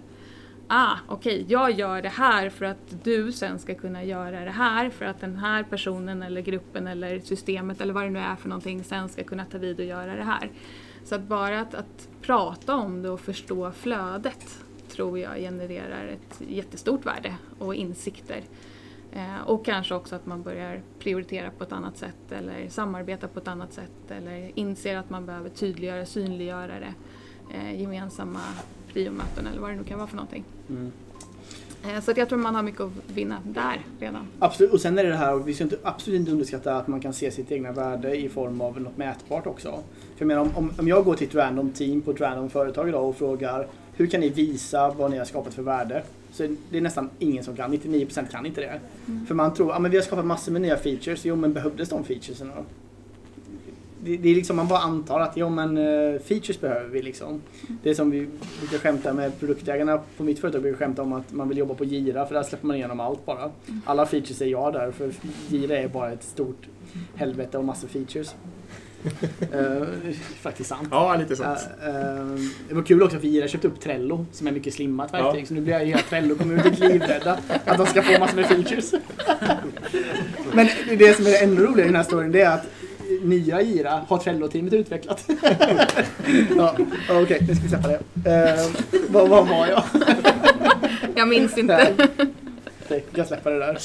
[0.68, 4.90] Ah, okej, jag gör det här för att du sen ska kunna göra det här
[4.90, 8.50] för att den här personen eller gruppen eller systemet eller vad det nu är för
[8.50, 10.52] någonting sen ska kunna ta vid och göra det här.
[11.04, 16.42] Så att bara att, att prata om det och förstå flödet tror jag genererar ett
[16.48, 18.44] jättestort värde och insikter.
[19.12, 23.40] Eh, och kanske också att man börjar prioritera på ett annat sätt eller samarbeta på
[23.40, 26.94] ett annat sätt eller inser att man behöver tydliggöra, synliggöra det.
[27.54, 28.40] Eh, gemensamma
[28.94, 30.44] priomöten eller vad det nu kan vara för någonting.
[30.70, 30.92] Mm.
[31.84, 34.28] Eh, så att jag tror man har mycket att vinna där redan.
[34.40, 37.02] Absolut, och sen är det det här, vi ska inte, absolut inte underskatta att man
[37.02, 39.70] kan se sitt egna värde i form av något mätbart också.
[40.16, 42.50] För jag menar, om, om, om jag går till ett random team på ett random
[42.50, 43.68] företag idag och frågar
[43.98, 46.04] hur kan ni visa vad ni har skapat för värde?
[46.32, 48.80] Så det är nästan ingen som kan, 99% kan inte det.
[49.28, 51.90] För man tror, ja men vi har skapat massor med nya features, jo men behövdes
[51.90, 52.64] de featuresen då?
[54.04, 57.42] Det, det är liksom, man bara antar att jo men eh, features behöver vi liksom.
[57.84, 58.28] Det är som vi
[58.60, 61.86] brukar skämta med produktägarna på mitt företag, brukar skämta om att man vill jobba på
[61.86, 63.52] Gira för där släpper man igenom allt bara.
[63.86, 65.12] Alla features är jag där för
[65.48, 66.68] Gira är bara ett stort
[67.16, 68.36] helvete och massor features.
[69.54, 69.88] Eh,
[70.42, 70.88] faktiskt sant.
[70.92, 71.60] Ja, lite sånt.
[71.84, 72.26] Eh, eh,
[72.70, 75.42] det var kul också för Gira köpte upp Trello som är mycket slimmat verktyg.
[75.42, 75.46] Ja.
[75.46, 78.94] Så nu blir jag hela Trello-communityt livrädda att de ska få massor med features.
[80.54, 80.68] Men
[80.98, 82.66] det som är ännu roligare i den här storyn det är att
[83.22, 85.26] nya Gira har Trello-teamet utvecklat.
[86.58, 86.76] ja,
[87.10, 88.00] Okej, nu ska vi släppa det.
[89.10, 89.84] Vad, vad var jag?
[91.16, 91.94] Jag minns inte.
[92.90, 93.78] Nej, jag släpper det där.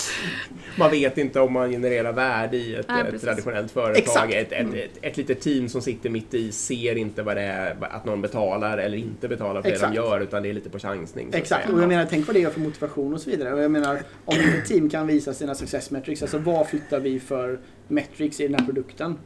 [0.79, 3.99] Man vet inte om man genererar värde i ett, Nej, ett traditionellt företag.
[3.99, 4.35] Exakt.
[4.35, 7.77] Ett, ett, ett, ett litet team som sitter mitt i ser inte vad det är
[7.81, 9.93] att någon betalar eller inte betalar för Exakt.
[9.95, 11.31] det de gör utan det är lite på chansning.
[11.33, 13.55] Exakt, och jag menar tänk vad det gör för motivation och så vidare.
[13.55, 17.21] Och jag menar om ett team kan visa sina success metrics, alltså vad flyttar vi
[17.21, 19.19] för metrics i den här produkten?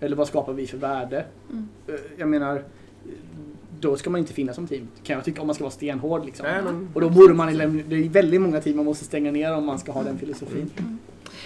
[0.00, 1.24] Eller vad skapar vi för värde?
[1.50, 1.68] Mm.
[1.88, 2.62] Eh, Jag menar,
[3.80, 4.88] då ska man inte finnas som team.
[5.02, 6.46] Kan jag tycka om man ska vara stenhård liksom.
[6.46, 7.56] Nej, men, Och då borde man,
[7.88, 10.70] det är väldigt många team man måste stänga ner om man ska ha den filosofin.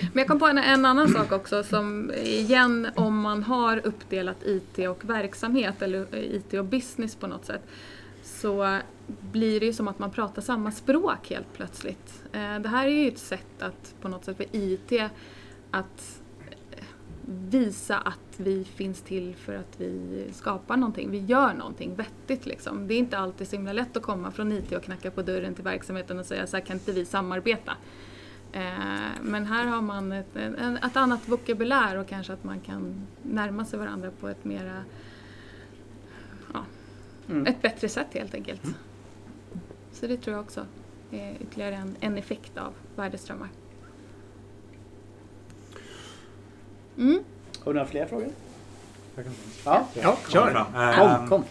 [0.00, 4.36] Men jag kom på en, en annan sak också som igen om man har uppdelat
[4.46, 7.62] IT och verksamhet eller IT och business på något sätt
[8.22, 8.78] så
[9.32, 12.22] blir det ju som att man pratar samma språk helt plötsligt.
[12.32, 14.92] Eh, Det här är ju ett sätt att på något sätt för IT
[15.70, 16.20] att
[17.26, 22.86] visa att vi finns till för att vi skapar någonting, vi gör någonting vettigt liksom.
[22.86, 25.54] Det är inte alltid så himla lätt att komma från IT och knacka på dörren
[25.54, 27.76] till verksamheten och säga så här kan inte vi samarbeta?
[28.52, 28.62] Eh,
[29.22, 30.36] Men här har man ett,
[30.84, 34.84] ett annat vokabulär och kanske att man kan närma sig varandra på ett mera,
[36.52, 36.64] ja,
[37.28, 37.46] Mm.
[37.46, 38.62] ett bättre sätt helt enkelt.
[39.92, 40.66] Så det tror jag också
[41.10, 43.48] är ytterligare en, en effekt av värdeströmmar.
[46.98, 47.24] Mm.
[47.64, 48.28] Har du några fler frågor?
[49.64, 50.64] Ja, ja, kör!
[50.98, 51.44] Kom, kom.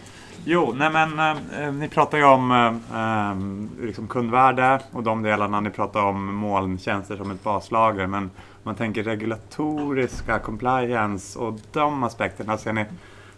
[0.44, 5.60] Jo, nej men eh, ni pratar ju om eh, liksom kundvärde och de delarna.
[5.60, 8.06] Ni pratar om molntjänster som ett baslager.
[8.06, 8.30] Men om
[8.62, 12.58] man tänker regulatoriska, compliance och de aspekterna.
[12.58, 12.84] Ser ni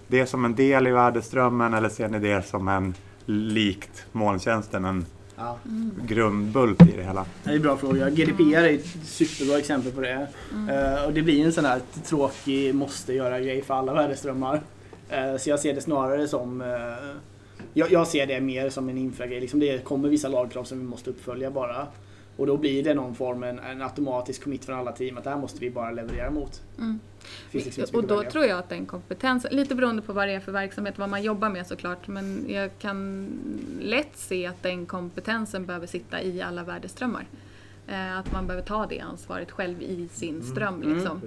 [0.07, 2.95] det som en del i värdeströmmen eller ser ni det som en
[3.27, 5.07] likt molntjänsten, en
[5.37, 5.59] Ja.
[6.07, 7.27] grundbult i det hela?
[7.45, 8.11] Det är en bra fråga.
[8.11, 10.27] GDPR är ett superbra exempel på det.
[10.71, 14.61] Eh, och det blir en sån här tråkig måste göra grej för alla värdeströmmar.
[15.09, 17.17] Eh, så jag ser det snarare som eh,
[17.75, 19.41] jag, jag ser det mer som en infragrej.
[19.41, 21.87] Liksom det kommer vissa lagkrav som vi måste uppfölja bara.
[22.37, 25.31] Och då blir det någon form, en, en automatisk commit från alla team att det
[25.31, 26.63] här måste vi bara leverera mot.
[26.79, 27.01] Mm.
[27.51, 30.53] Liksom Och då tror jag att den kompetensen, lite beroende på vad det är för
[30.53, 33.29] verksamhet, vad man jobbar med såklart, men jag kan
[33.81, 37.27] lätt se att den kompetensen behöver sitta i alla värdeströmmar.
[37.89, 40.83] Eh, att man behöver ta det ansvaret själv i sin ström.
[40.83, 40.95] Mm.
[40.95, 41.21] Liksom.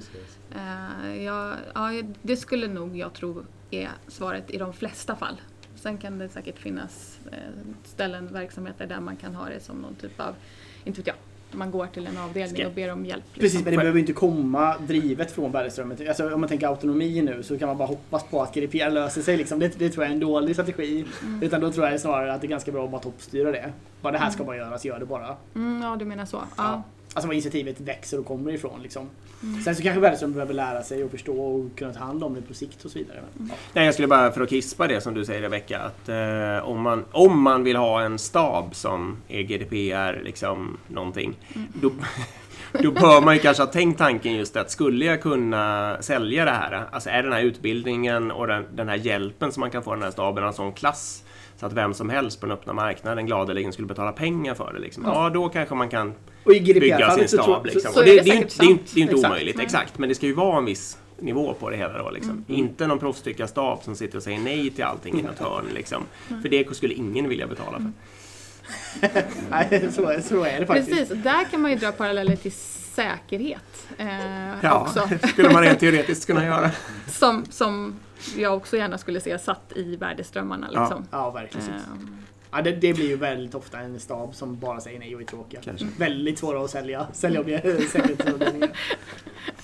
[0.56, 5.42] Eh, ja, ja, det skulle nog jag tro är svaret i de flesta fall.
[5.76, 7.38] Sen kan det säkert finnas eh,
[7.84, 10.36] ställen, verksamheter där man kan ha det som någon typ av,
[10.84, 11.16] inte vet jag,
[11.52, 13.24] man går till en avdelning Ska- och ber om hjälp.
[13.26, 13.42] liksom.
[13.42, 15.98] Precis, men det behöver inte komma drivet från värdeströmmen.
[16.08, 19.22] Alltså, om man tänker autonomi nu så kan man bara hoppas på att GDPR löser
[19.22, 19.38] sig.
[19.38, 19.60] Liksom.
[19.60, 21.06] Det, det tror jag är en dålig strategi.
[21.22, 21.44] Mm.
[21.44, 23.74] Utan då tror jag snarare att det är ganska bra att bara toppstyra det.
[24.02, 25.36] Bara det här ska bara göras, gör det bara.
[25.56, 26.44] Mm, ja, du menar så.
[26.58, 26.84] Ja.
[27.14, 28.82] Alltså var initiativet växer och kommer ifrån.
[28.82, 29.10] Liksom.
[29.44, 29.62] Mm.
[29.62, 32.42] Sen så kanske värdeströmmen behöver lära sig och förstå och kunna ta hand om det
[32.42, 33.18] på sikt och så vidare.
[33.38, 33.56] Men, ja.
[33.74, 36.82] Nej, jag skulle bara för att kispa det som du säger Rebecka, att eh, om,
[36.82, 41.38] man, om man vill ha en stab som är GDPR, liksom någonting,
[41.74, 41.92] då,
[42.72, 46.52] då bör man ju kanske ha tänkt tanken just att skulle jag kunna sälja det
[46.52, 49.94] här, alltså är den här utbildningen och den, den här hjälpen som man kan få
[49.94, 51.24] i den här staben av en sån klass
[51.60, 54.80] så att vem som helst på den öppna marknaden gladeligen skulle betala pengar för det.
[54.80, 55.04] Liksom.
[55.06, 57.46] Ja, då kanske man kan Och i bygga sin så stab.
[57.46, 57.94] så, Liksom.
[57.94, 58.82] så Och är det, det är det, är inte- sant.
[58.94, 59.32] det är inte Exakt.
[59.32, 59.66] omöjligt, Nej.
[59.66, 59.98] exakt.
[59.98, 62.10] Men det ska ju vara en viss nivå på det hela då.
[62.12, 62.46] Liksom.
[62.48, 65.66] Inte någon proffstyckarstab som sitter och säger nej till allting i något hörn.
[65.74, 66.04] Liksom.
[66.42, 67.92] För det skulle ingen vilja betala för.
[69.50, 70.90] nej, så, så är det faktiskt.
[70.90, 72.52] Precis, där kan man ju dra paralleller till
[72.96, 74.08] säkerhet eh,
[74.62, 75.10] Ja, också.
[75.22, 76.72] det skulle man rent teoretiskt kunna göra.
[77.08, 77.96] Som, som
[78.38, 80.70] jag också gärna skulle se satt i värdeströmmarna.
[80.74, 80.82] Ja.
[80.82, 81.06] Liksom.
[81.12, 81.70] Ja, verkligen.
[81.70, 82.16] Ehm,
[82.52, 85.26] Ja, det, det blir ju väldigt ofta en stab som bara säger nej och är
[85.26, 85.62] tråkiga.
[85.62, 85.88] Kanske.
[85.98, 87.08] Väldigt svåra att sälja.
[87.14, 87.44] Sälja
[87.92, 88.70] säkerhetsavdelningar.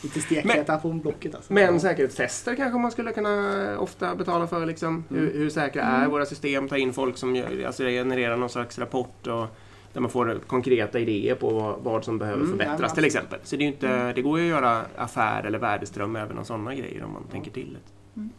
[0.04, 1.54] Lite stekheta på blocket alltså.
[1.54, 4.66] Men säkerhetstester kanske man skulle kunna ofta betala för.
[4.66, 5.04] Liksom.
[5.10, 6.70] Hur, hur säkra är våra system?
[6.70, 9.48] Ta in folk som gör, alltså genererar någon slags rapport och
[9.94, 13.40] där man får konkreta idéer på vad, vad som behöver Mm, förbättras ja, till exempel.
[13.44, 16.44] Så det, är ju inte, det går ju att göra affär eller värdeström även av
[16.44, 17.78] sådana grejer om man tänker till
[18.16, 18.30] det.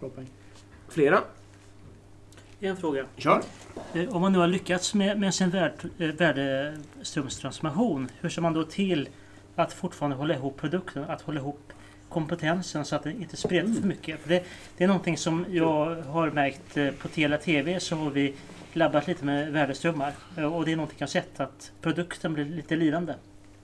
[0.00, 0.26] Bra poäng.
[0.88, 1.20] Flera?
[2.60, 3.04] En fråga.
[3.16, 3.42] Kör!
[3.94, 8.52] Eh, Om man nu har lyckats med, med sin värd, eh, värdeströmstransformation, hur ser man
[8.52, 9.08] då till
[9.56, 11.72] att fortfarande hålla ihop produkten, att hålla ihop
[12.08, 14.20] kompetensen så att det inte spretar för mycket?
[14.20, 14.44] För det,
[14.76, 18.34] det är någonting som jag har märkt eh, på Telia TV så har vi
[18.72, 20.12] labbat lite med värdeströmmar
[20.52, 23.14] och det är någonting jag har sett att produkten blir lite lidande.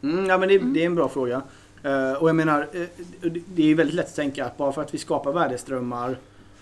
[0.02, 1.42] Mm, ja, men det, det är en bra fråga.
[1.82, 4.94] Eh, och jag menar, eh, det- är väldigt lätt att tänka att bara för att
[4.94, 6.10] vi skapar värdeströmmar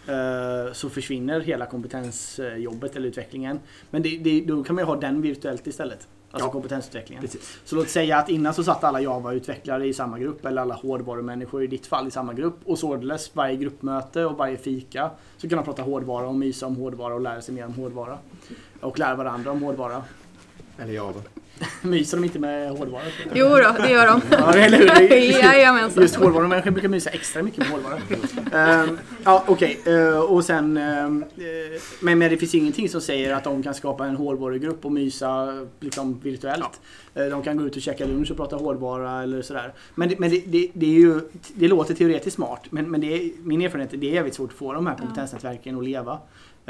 [0.07, 3.59] eh, så försvinner hela kompetensjobbet eller utvecklingen.
[3.91, 6.07] Men det, det, då kan man ju ha den virtuellt istället.
[6.33, 6.53] Alltså Ja.
[6.53, 7.23] kompetensutvecklingen.
[7.23, 7.59] Precis.
[7.65, 11.63] Så låt säga att innan så satt alla Java-utvecklare i samma grupp eller alla hårdvarumänniskor
[11.63, 15.57] i ditt fall i samma grupp och således varje gruppmöte och varje fika så kan
[15.59, 18.19] de prata hårdvara och mysa om hårdvara och lära sig mer om hårdvara.
[18.81, 20.03] Och lära varandra om hårdvara.
[20.83, 21.23] Eller Java.
[21.83, 23.03] Myser de inte med hårdvara?
[23.35, 24.21] Jo då, det gör de.
[24.31, 25.17] Ja, eller hur?
[25.43, 26.03] Jajamensan.
[26.03, 27.99] Just hårdvarumänniskor brukar mysa extra mycket med hårdvara.
[28.53, 29.81] Ehm, ja, okej.
[29.87, 30.77] Eh, och sen...
[30.77, 31.09] eh,
[32.01, 35.61] men, men det finns ingenting som säger att de kan skapa en hårdvarugrupp och mysa
[35.81, 36.81] liksom, virtuellt.
[37.15, 39.73] Eh, de kan gå ut och käka lunch och prata hårdvara eller sådär.
[39.95, 41.21] Men, det, men det, det, det, är ju,
[41.55, 42.63] det låter teoretiskt smart.
[42.71, 44.87] Men, men det är, min erfarenhet är att det är jävligt svårt att få de
[44.87, 46.19] här kompetensnätverken att leva.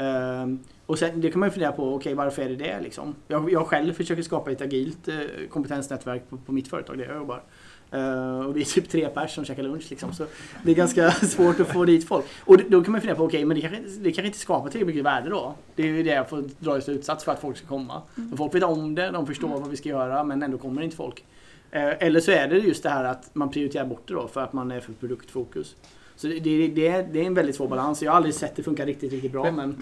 [0.01, 3.15] Ehm, och sen, det kan man ju fundera på, okej varför är det det liksom?
[3.27, 5.15] Jag, jag själv försöker skapa ett agilt eh,
[5.49, 7.43] kompetensnätverk på, på mitt företag där jag jobbar.
[7.91, 10.13] Eh, och vi är typ tre pers som käkar lunch liksom.
[10.13, 10.25] Så
[10.63, 12.25] det är ganska svårt att få dit folk.
[12.39, 14.95] Och då kan man fundera på, okej men det kanske, det kanske inte skapar tillräckligt
[14.95, 15.55] mycket värde då.
[15.75, 18.01] Det är ju det jag får dra i slutsats för att folk ska komma.
[18.15, 20.95] Men folk vet om det, de förstår vad vi ska göra men ändå kommer inte
[20.95, 21.25] folk.
[21.71, 24.41] Eh, eller så är det just det här att man prioriterar bort det då för
[24.41, 25.75] att man är för produktfokus.
[26.21, 28.01] Så det, det, det, är, det är en väldigt svår balans.
[28.01, 29.75] Jag har aldrig sett det funka riktigt, riktigt bra men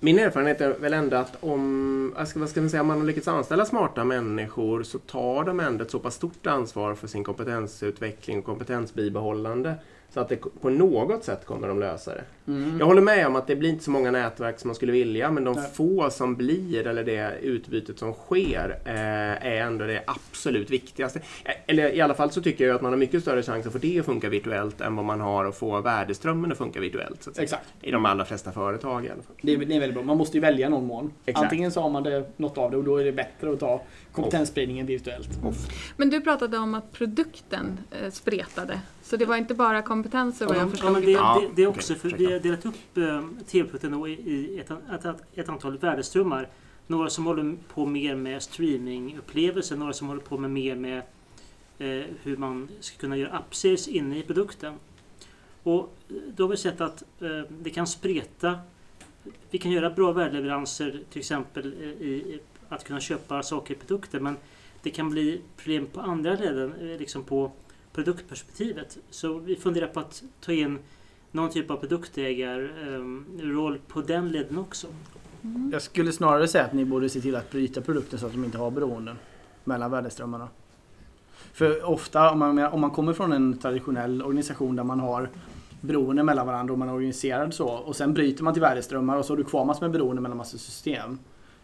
[0.00, 2.98] Min erfarenhet är väl ändå att om, vad ska, vad ska man säga, om man
[2.98, 7.06] har lyckats anställa smarta människor så tar de ändå ett så pass stort ansvar för
[7.06, 9.74] sin kompetensutveckling och kompetensbibehållande
[10.16, 12.24] så att det på något sätt kommer de lösa det.
[12.46, 12.78] mm.
[12.78, 15.30] Jag håller med om att det blir inte så många nätverk som man skulle vilja
[15.30, 15.70] men de Nej.
[15.74, 21.20] få som blir eller det utbytet som sker eh, är ändå det absolut viktigaste.
[21.44, 23.72] Eh, Eller i alla fall så tycker jag att man har mycket större chans att
[23.72, 27.22] få det att funka virtuellt än vad man har att få värdeströmmen att funka virtuellt.
[27.22, 27.44] Så att säga.
[27.44, 27.68] Exakt.
[27.82, 29.36] I de allra flesta företag i alla fall.
[29.42, 30.04] Det är, det är väldigt bra.
[30.04, 31.12] Man måste ju välja någon mån.
[31.26, 31.44] Exakt.
[31.44, 33.82] Antingen så har man det, något av det och då är det bättre att ta
[34.12, 35.28] kompetensspridningen virtuellt.
[35.96, 38.80] Men du pratade om att produkten eh, spretade.
[39.06, 40.92] Så det var inte bara kompetenser vad jag Ja, förstod.
[40.92, 44.10] men det, Ja, det, det är också för vi har delat upp eh, TV-produkten i,
[44.10, 46.48] i ett, ett, ett, ett antal värdeströmmar.
[46.86, 50.98] Några som håller på mer med streamingupplevelser, några som håller på med mer med
[51.78, 54.74] eh, hur man ska kunna göra upsales inne i produkten.
[55.62, 58.58] Och eh, då har vi sett att eh, det kan spreta.
[59.50, 63.76] Vi kan göra bra värdeleveranser till exempel eh, i, i att kunna köpa saker i
[63.76, 64.36] produkter men
[64.82, 67.52] det kan bli problem på andra leden, eh, liksom på
[67.96, 68.98] produktperspektivet.
[69.10, 70.78] Så vi funderar på att ta in
[71.32, 74.86] någon typ av produktägarroll på den leden också.
[75.72, 78.44] Jag skulle snarare säga att ni borde se till att bryta produkten så att de
[78.44, 79.16] inte har beroenden
[79.64, 80.48] mellan värdeströmmarna.
[81.52, 85.30] För ofta om man, om man kommer från en traditionell organisation där man har
[85.80, 89.24] beroende mellan varandra och man är organiserad så och sen bryter man till värdeströmmar och
[89.24, 91.18] så har du kvar massor med beroende mellan massa system.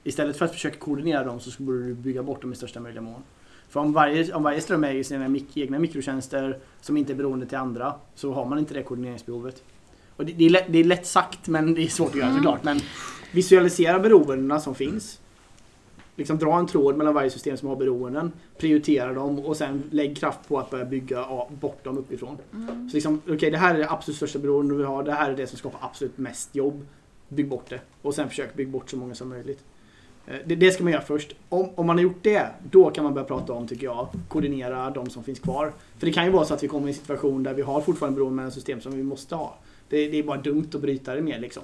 [0.04, 3.02] Istället för att försöka koordinera dem så borde du bygga bort dem i största möjliga
[3.02, 3.22] mån.
[3.72, 7.46] För om varje, om varje ström äger sina mik- egna mikrotjänster som inte är beroende
[7.46, 9.62] till andra så har man inte det koordineringsbehovet.
[10.16, 12.34] Och det, det, är lätt, det är lätt sagt men det är svårt att göra
[12.34, 12.64] såklart.
[12.64, 12.80] Men
[13.32, 15.20] visualisera beroendena som finns.
[16.16, 18.32] Liksom dra en tråd mellan varje system som har beroenden.
[18.58, 21.26] Prioritera dem och sen lägg kraft på att börja bygga
[21.60, 22.38] bort dem uppifrån.
[22.90, 25.02] Så liksom, okej det här är det absolut största beroendet vi har.
[25.02, 26.86] Det här är det som skapar absolut mest jobb.
[27.28, 27.80] Bygg bort det.
[28.02, 29.64] Och sen försök bygga bort så många som möjligt.
[30.26, 31.34] Eh, det, det ska man göra först.
[31.48, 34.90] Om, om man har gjort det, då kan man börja prata om, tycker jag, koordinera
[34.90, 35.72] de som finns kvar.
[35.98, 37.80] För det kan ju vara så att vi kommer i en situation där vi har
[37.80, 39.58] fortfarande beroende mellan system som vi måste ha.
[39.88, 41.62] Det, det är bara dumt att bryta det mer liksom.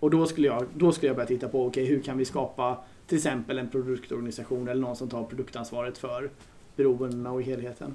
[0.00, 2.78] Och då skulle jag, då skulle jag börja titta på, okej hur kan vi skapa
[3.06, 6.30] till exempel en produktorganisation eller någon som tar produktansvaret för
[6.76, 7.94] beroendena och helheten.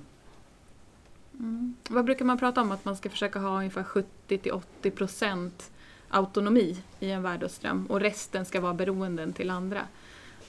[1.39, 1.75] Mm.
[1.89, 2.71] Vad brukar man prata om?
[2.71, 3.83] Att man ska försöka ha ungefär
[4.27, 5.51] 70-80%
[6.11, 9.81] autonomi i en värdeström och resten ska vara beroenden till andra.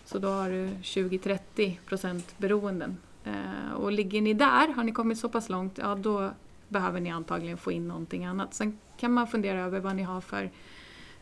[0.04, 2.96] Så då har du 20-30% beroenden.
[3.24, 6.30] Eh, och ligger ni där, har ni kommit så pass långt, ja då
[6.68, 8.54] behöver ni antagligen få in någonting annat.
[8.54, 10.50] Sen kan man fundera över vad ni har för,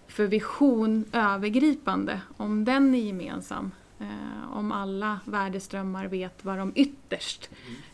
[0.06, 3.70] för vision övergripande, om den är gemensam.
[3.98, 7.50] Eh, om alla värdeströmmar vet vad de ytterst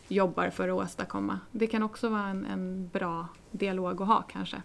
[0.07, 1.39] jobbar för att åstadkomma.
[1.51, 4.61] Det kan också vara en, en bra dialog att ha kanske.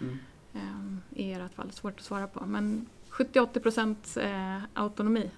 [0.00, 0.18] Mm.
[0.54, 2.46] Ehm, I ert fall, svårt att svara på.
[2.46, 3.96] Men 70-80%
[4.56, 5.30] eh, autonomi.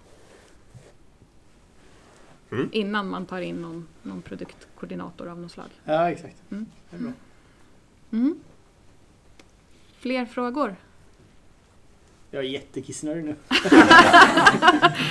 [2.52, 2.68] Mm.
[2.72, 5.66] Innan man tar in någon, någon produktkoordinator av något slag.
[5.84, 6.36] Ja, exakt.
[6.50, 6.66] Mm.
[6.90, 7.12] Det är bra.
[8.12, 8.38] Mm.
[9.98, 10.76] Fler frågor?
[12.30, 13.36] Jag är jättekissnödig nu.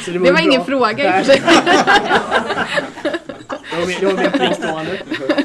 [0.06, 1.42] Så Det vore var ingen fråga i och för sig.
[3.72, 5.45] Det var mer- det var prickstående.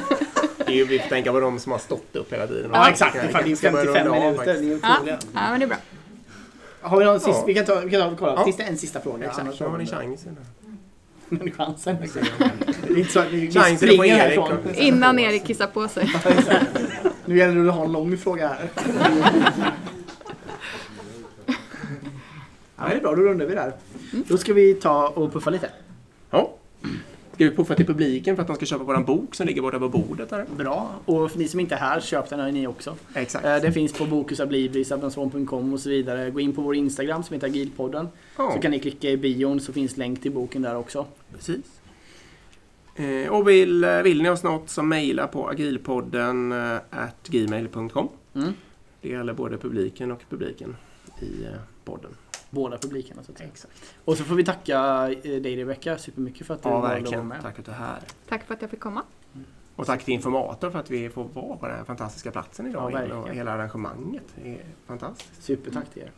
[0.71, 2.71] Det är ju, vi får tänka på de som har stått upp hela tiden.
[2.73, 4.45] Ja exakt, det är faktiskt börja 55 runda av minuter.
[4.53, 4.93] Det är Ja.
[4.95, 5.19] otroliga.
[5.33, 5.77] ja, men det är bra.
[6.81, 7.39] Har vi någon sista?
[7.39, 7.43] Ja.
[7.47, 8.33] Vi kan ta, vi kan ta kolla.
[8.33, 8.43] Ja.
[8.43, 9.27] Finns det en sista fråga?
[9.27, 10.37] Exakt, nu har ni chansen.
[11.29, 11.97] Men chansen.
[12.87, 14.57] Det är inte så att vi, få springer härifrån.
[14.73, 16.13] Innan Erik kissar på sig.
[17.25, 18.69] Nu gäller det att ha en lång fråga här.
[22.77, 23.73] Ja, det är bra, då rundar vi där.
[24.11, 25.69] Då ska vi ta och puffa lite.
[26.31, 26.53] Ja.
[27.41, 29.79] Ska vi puffa till publiken för att de ska köpa våran bok som ligger borta
[29.79, 30.45] på bordet här?
[30.57, 30.91] Bra.
[31.05, 32.95] Och för ni som inte är här, köp den här ni också.
[33.13, 33.45] Exakt.
[33.45, 36.29] Eh, Den finns på Bokus Ablibris, ablanson.com och så vidare.
[36.31, 38.07] Gå in på vår Instagram som heter Agilpodden.
[38.37, 41.05] Ja, Så kan ni klicka i bion så finns länk till boken där också.
[41.33, 41.81] precis.
[42.95, 48.09] Eh, och vill, eh, vill ni oss något så mejla på agilpodden eh, at gmail.com.
[48.33, 48.53] Mm.
[49.01, 50.75] Det gäller både publiken och publiken
[51.21, 51.49] i eh,
[51.85, 52.11] podden.
[52.53, 53.49] Båda publikerna så att säga.
[53.49, 53.73] Exakt.
[54.05, 57.11] Och så får vi tacka eh, dig Rebecka supermycket för att du Ja, valde att
[57.15, 57.41] vara med.
[57.41, 57.99] Tack att du är här.
[58.29, 59.03] Tack för att jag fick komma.
[59.75, 63.07] Och tack till Informator för att vi får vara på den här fantastiska platsen idag.
[63.09, 65.43] Ja, och hela arrangemanget är fantastiskt.
[65.43, 66.11] Supertack till er.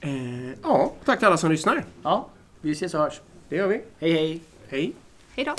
[0.00, 1.84] Eh, ja, tack till alla som lyssnar.
[2.02, 2.28] Ja,
[2.60, 3.20] vi ses och hörs.
[3.48, 3.82] Det gör vi.
[3.98, 4.40] Hej hej!
[4.68, 4.92] Hej!
[5.36, 5.54] Hej då.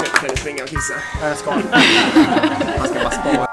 [0.00, 0.94] Nu kan du springa och kissa.
[1.22, 1.52] Jag ska.
[3.08, 3.47] Man ska bara spara